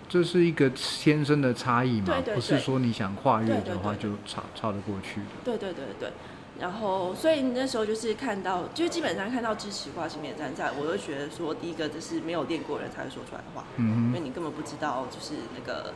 [0.10, 2.60] 这是一个天生的差异嘛，对对不是对。
[2.60, 5.28] 说你想跨越对对的话就超超得过去的。
[5.44, 5.86] 对对对。
[6.00, 6.12] 对，
[6.60, 15.94] 然后所以那时候就是看到，就是基本上看到支持跨性别站在，我就觉得说，第一个就是没有练过的人才会说出来的话，嗯因为嗯你根本不知道就是那个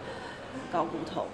[0.72, 1.28] 高骨头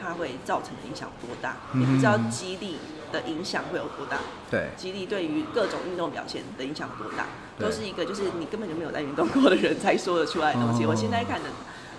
[0.00, 2.78] 它会造成的影响多大，嗯你不知道肌力
[3.12, 4.18] 的影响会有多大，
[4.50, 7.26] 对，肌力对于各种运动表现的影响有多大，
[7.58, 10.84] 都是一个就是你根本就没有在运动过的人才说得出来的东西。
[10.84, 11.48] 哦我现在看的，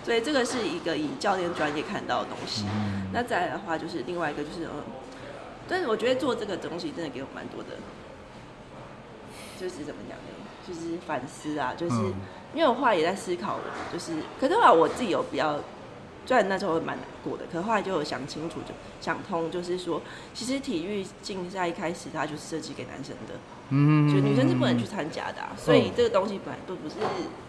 [0.04, 2.64] 所以这个是一个以教练专业看到的东西。
[2.66, 4.82] 嗯那再来的话，就是另外一个就是，嗯，
[5.68, 7.70] 但是我觉得做这个东西真的给我蛮多的，
[9.60, 10.32] 就是怎么讲呢？
[10.66, 12.14] 就是反思啊，就是、嗯
[12.54, 13.58] 因为我后来也在思考，
[13.90, 15.58] 就是，可是后来我自己有比较
[16.24, 20.00] 虽然那时候蛮难过的，可后来就有想清楚，就想通，就是说，
[20.32, 23.34] 其实体育竞赛一开始它就是设计给男生的，
[23.70, 26.96] 嗯，所以女生是不能去参加的、啊，所以这个东西本来都不是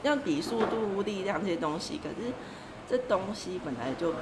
[0.03, 2.31] 要比速度、力量这些东西，可是
[2.89, 4.13] 这东西本来就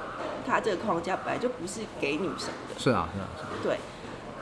[0.46, 3.78] 它这个框架本来就不是给女生的，是啊，是啊，是啊，对。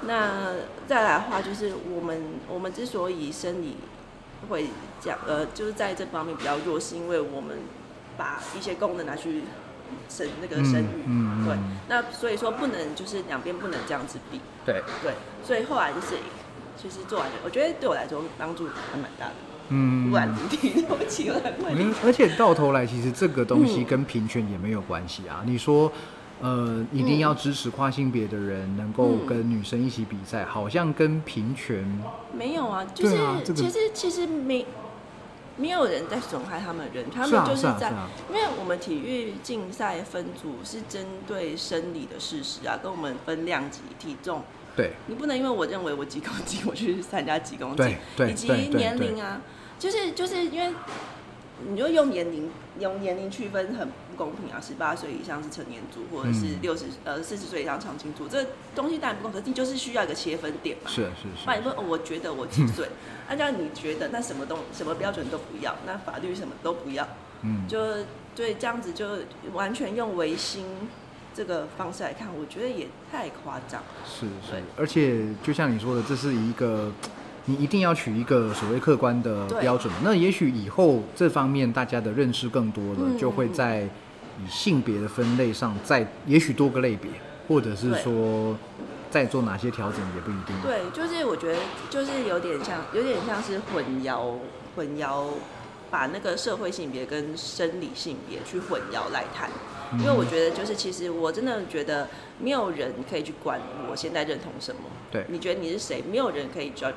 [0.03, 0.55] 那
[0.87, 3.77] 再来的话，就是我们我们之所以生理
[4.49, 4.67] 会
[4.99, 7.59] 讲呃，就是在这方面比较弱，是因为我们
[8.17, 9.43] 把一些功能拿去
[10.09, 11.57] 生那个生育，嗯对。
[11.89, 15.15] 那所以说不能就是两边不能这样子比，对，对。
[15.45, 16.17] 所以后来就是
[16.77, 19.33] 其实做完，我觉得对我来说帮助还蛮大的，
[19.69, 25.43] 嗯不然提不起来，嗯，而且到头来，其实这个东西跟平权也没有关系啊。
[25.45, 25.93] 你说，
[26.41, 31.85] 呃，一定要支持跨性别的人能够嗯跟女生一起比赛，好像跟平权，
[32.33, 33.17] 没有啊，就是、
[33.55, 34.65] 其实其实没
[35.61, 38.09] 没有人在损害他们人，他们就是在，是啊是啊。
[38.31, 44.43] 因为我们体育竞赛分组是针对生理的事实啊，跟我们分量级、体重，
[44.75, 47.97] 对，你不能因为我认为我几公斤，我去参加几公斤
[48.29, 49.43] 以及年龄啊，
[49.79, 50.73] 就是就是因为
[51.69, 58.45] 你就用年龄用年龄区分很不公平啊，十八岁以上是成年组，或者是嗯六十、呃四十岁以上常青组，这
[58.75, 60.91] 东西当然不公平，可是你就是需要一个切分点嘛。
[60.91, 62.89] 是是是，不然你说、哦、我觉得我几岁，
[63.29, 67.07] 按照你觉得，那什么东什么标准都不要，那法律什么都不要，
[67.43, 67.79] 嗯，就
[68.35, 69.19] 对这样子就
[69.53, 70.65] 完全用唯心
[71.35, 73.83] 这个方式来看，我觉得也太夸张。
[74.07, 76.91] 是是对，而且就像你说的，这是一个。
[77.47, 87.11] 你一定要取一个所谓客观的标准，那也许以后这方面大家的认识更多了，嗯就会在以性别的分类上再也许多个类别，
[87.49, 88.57] 或者是说
[89.11, 90.55] 再做哪些调整也不一定。
[90.63, 94.35] 对，就是我觉得就是有点像，有点像是混淆
[94.77, 95.25] 混淆，
[95.91, 99.51] 把那个社会性别跟生理性别去混淆来谈。
[99.99, 103.61] 因为我觉得，就是其实我真的觉得，没有人可以去管
[103.91, 104.83] 我现在认同什么。
[105.11, 106.01] 对你觉得你是谁？
[106.09, 106.93] 没有人可以 judge，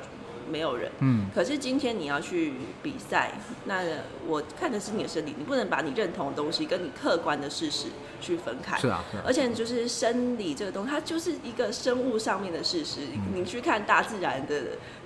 [0.50, 0.90] 没有人。
[1.00, 3.32] 嗯，可是今天你要去比赛，
[3.64, 3.82] 那
[4.26, 7.86] 我看的是你的生理，你不能把你认同的东西跟你客观的事实
[8.20, 8.78] 去分开。
[8.78, 13.00] 是啊是啊而且就是生理这个东西，它就是一个生物上面的事实。
[13.14, 14.62] 嗯你去看大自然的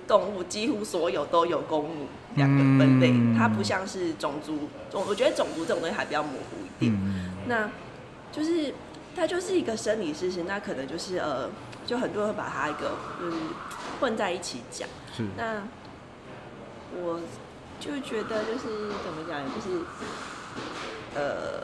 [0.07, 4.69] 动物，几乎所有都有公母两个分类，嗯它不像是种族。
[4.93, 6.93] 我我觉得种族这种东西还比较模糊一点。
[6.93, 7.69] 嗯那
[8.31, 8.73] 就是
[9.15, 11.49] 它就是一个生理事实，那可能就是呃，
[11.85, 13.37] 就很多人会把它一个就是
[13.99, 14.87] 混在一起讲。
[15.15, 15.23] 是。
[15.37, 15.63] 那
[16.95, 17.19] 我
[17.79, 19.85] 就觉得就是怎么讲，就是
[21.15, 21.63] 呃，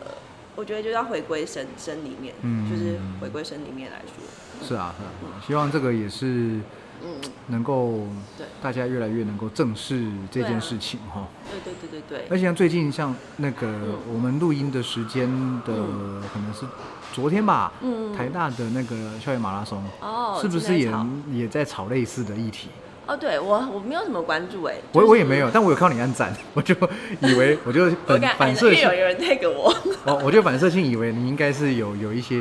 [0.55, 2.69] 我觉得就要回归生生里面，嗯。
[2.69, 6.59] 就是回归生里面来说，是啊是啊，希望这个也是
[7.03, 7.15] 嗯，
[7.47, 11.27] 能够对大家越来越能够正视这件事情哈。
[11.49, 13.97] 对对对对对，而且像最近像那个嗯。
[14.13, 15.27] 我们录音的时间
[15.65, 16.21] 的嗯。
[16.33, 16.65] 可能是
[17.13, 18.15] 昨天吧，嗯。
[18.15, 20.91] 台大的那个校园马拉松，哦，是不是也
[21.31, 22.69] 也在吵类似的议题？
[23.07, 26.73] 哦，对我我没有什么关注哎，我就是我也没有，但我有看到你按赞，我就
[27.21, 29.73] 以为我就 我反感反射有，有人 take 我，
[30.05, 32.35] 哦，我就反射性以为你应该是有有一些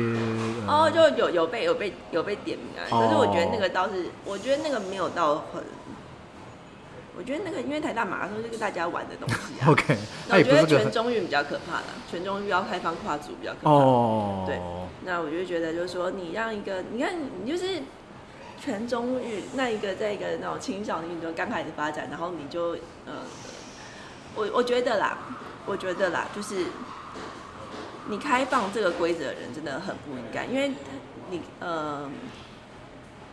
[0.67, 5.61] 呃哦，就有有被有被有被点名啊，哦可是我觉得那个倒是，我觉得那个没有到很，
[7.17, 9.69] 我觉得那个因为台大马拉松是跟大家玩的东西啊。
[9.71, 9.95] OK，
[10.27, 13.69] 那我觉得全中运比较可怕啦，全中运要开放跨组比较可怕。
[13.71, 14.59] 哦，对
[15.05, 17.13] 那我就觉得就是说，你让一个，你看
[17.43, 17.65] 你就是
[18.65, 22.71] 全中运那一个在一个那种青少年运动刚开始发展，然后你就
[23.05, 23.21] 呃，
[24.33, 25.19] 我我觉得啦，
[25.67, 26.65] 我觉得啦，就是
[28.09, 30.71] 你开放这个规则的人真的很不应该，因为
[31.29, 32.09] 你呃，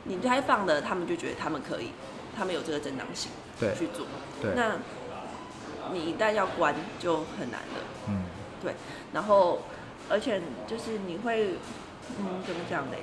[0.04, 1.92] 你开放了，他们就觉得他们可以，
[2.36, 4.04] 他们有这个正当性对去做。
[4.42, 4.76] 对，那
[5.92, 7.80] 你一旦要关就很难了。
[8.08, 8.24] 嗯
[8.62, 8.74] 对，
[9.14, 9.62] 然后
[10.10, 11.56] 而且就是你会，
[12.18, 12.96] 嗯，怎么讲呢？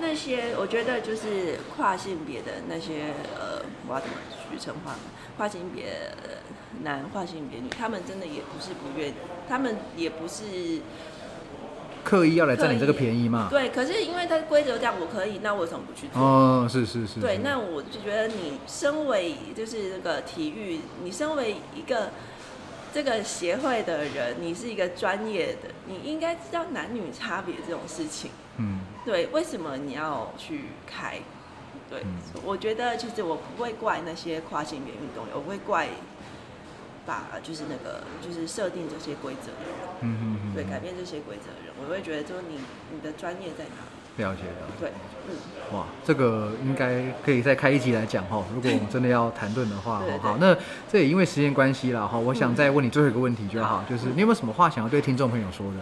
[0.00, 4.14] 那些我觉得就是跨性别的那些呃，我要怎么
[4.50, 4.90] 去称呼？
[5.36, 5.84] 跨性别
[6.82, 9.12] 男、跨性别女，他们真的也不是不愿，
[9.48, 10.80] 他们也不是
[12.04, 13.48] 刻意要来占你这个便宜嘛？
[13.50, 13.68] 对。
[13.70, 16.22] 可是因为他规则这样，我可以，那我为什么不去做？
[16.22, 22.10] 哦，是是是，对，那我就觉得你身为就是那个体育，你身为一个
[22.94, 28.30] 这个协会的人，你是一个专业的，你应该知道男女差别这种事情。
[28.58, 31.20] 嗯对，为什么你要去开？
[31.88, 35.86] 对，嗯我觉得其实我不会怪那些跨性别运动员，我会怪
[37.06, 42.58] 把就是那个就是设定这些规则的人，嗯嗯嗯，对，改变这些规则的人，我会觉得说你
[42.90, 44.24] 你的专业在哪里？
[44.24, 44.80] 了解了解。
[44.80, 44.92] 对，
[45.28, 48.42] 嗯，哇，这个应该可以再开一集来讲哈。
[48.52, 50.56] 如果我们真的要谈论的话， 好，那
[50.90, 55.78] 这也因为时间关系啦哈，我想再问你最后一个问题就好，就是你有没有什么话想要对听众朋友说的？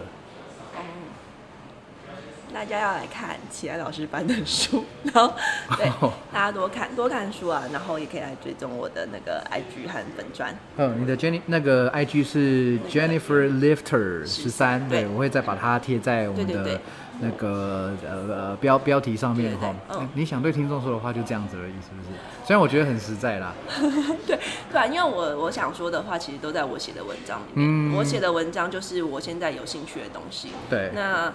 [2.67, 5.31] 大家要来看启安老师班的书，然后
[5.77, 5.87] 对
[6.33, 10.51] 大家多看多看书啊，然后也可以来追踪我的那个 IG 和粉砖。
[10.77, 16.81] 嗯，你的 Jenny 那个 IG 是 Jennifer Lifter 十三，对对我会再把它贴在我们的
[17.21, 19.73] 那个呃呃标标题上面哈。
[19.91, 22.09] 嗯你想对听众说的话就这样子而已，是不是？
[22.45, 23.53] 虽然我觉得很实在啦，
[24.25, 24.39] 对
[24.71, 27.67] 对啊，因为我我想说的话，其实都在我写的文章里面。
[27.67, 30.49] 嗯我写的文章就是我现在有兴趣的东西。
[30.69, 31.31] 对那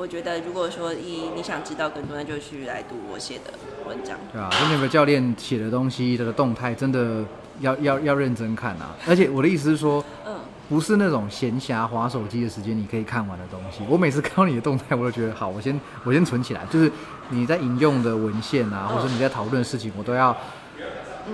[0.00, 3.52] 我觉得，如果说一你想知道更多，那就去来读我写的
[3.86, 4.16] 文章。
[4.32, 7.22] 对啊，那个教练写的东西，这个动态真的
[7.60, 8.96] 要要要认真看啊！
[9.06, 10.36] 而且我的意思是说，嗯，
[10.70, 13.82] 不是那种闲暇划手机的时间你可以看完的东西。
[13.90, 16.62] 我每次看到你的动态，我都觉得好，我先我先存起来。
[16.70, 16.90] 就是
[17.28, 20.34] 你在引用的文献啊，或者你在讨论的事情，我都要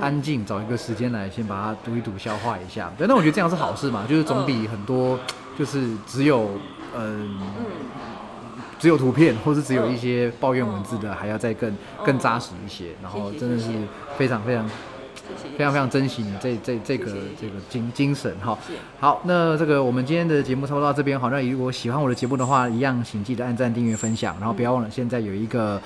[0.00, 2.92] 安静找一个时间来先把它读一读、消化一下。
[2.98, 5.16] 对，那我觉得这样是好事嘛，就是总比很多
[5.56, 6.50] 就是只有
[6.96, 7.38] 嗯。
[8.78, 12.86] 只有图片，或是只有一些抱怨文字的，还要再更更扎实一些。
[13.02, 13.70] 然后真的是
[14.16, 14.68] 非常非常。
[15.58, 17.10] 非常非常珍惜你这这这个
[17.40, 18.56] 这个精精神哈。
[19.00, 21.28] 好，那这个我们今天的节目差不多到这边好。
[21.30, 25.82] 那如果喜欢我的节目的话，一样请记得按赞、订阅、分享，然后不要忘了现在有一个。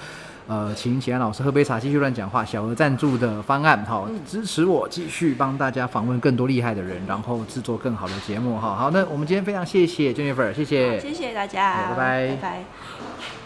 [0.51, 2.45] 呃，请钱安老师喝杯茶，继续乱讲话。
[2.45, 8.75] 小额赞助的方案，好，支持我继续帮大家访问更多厉害的人，然后制作更好的节目，哈。
[8.75, 13.40] 好，那我们今天非常谢谢 Jennifer，谢谢，谢谢大家，好拜拜拜拜。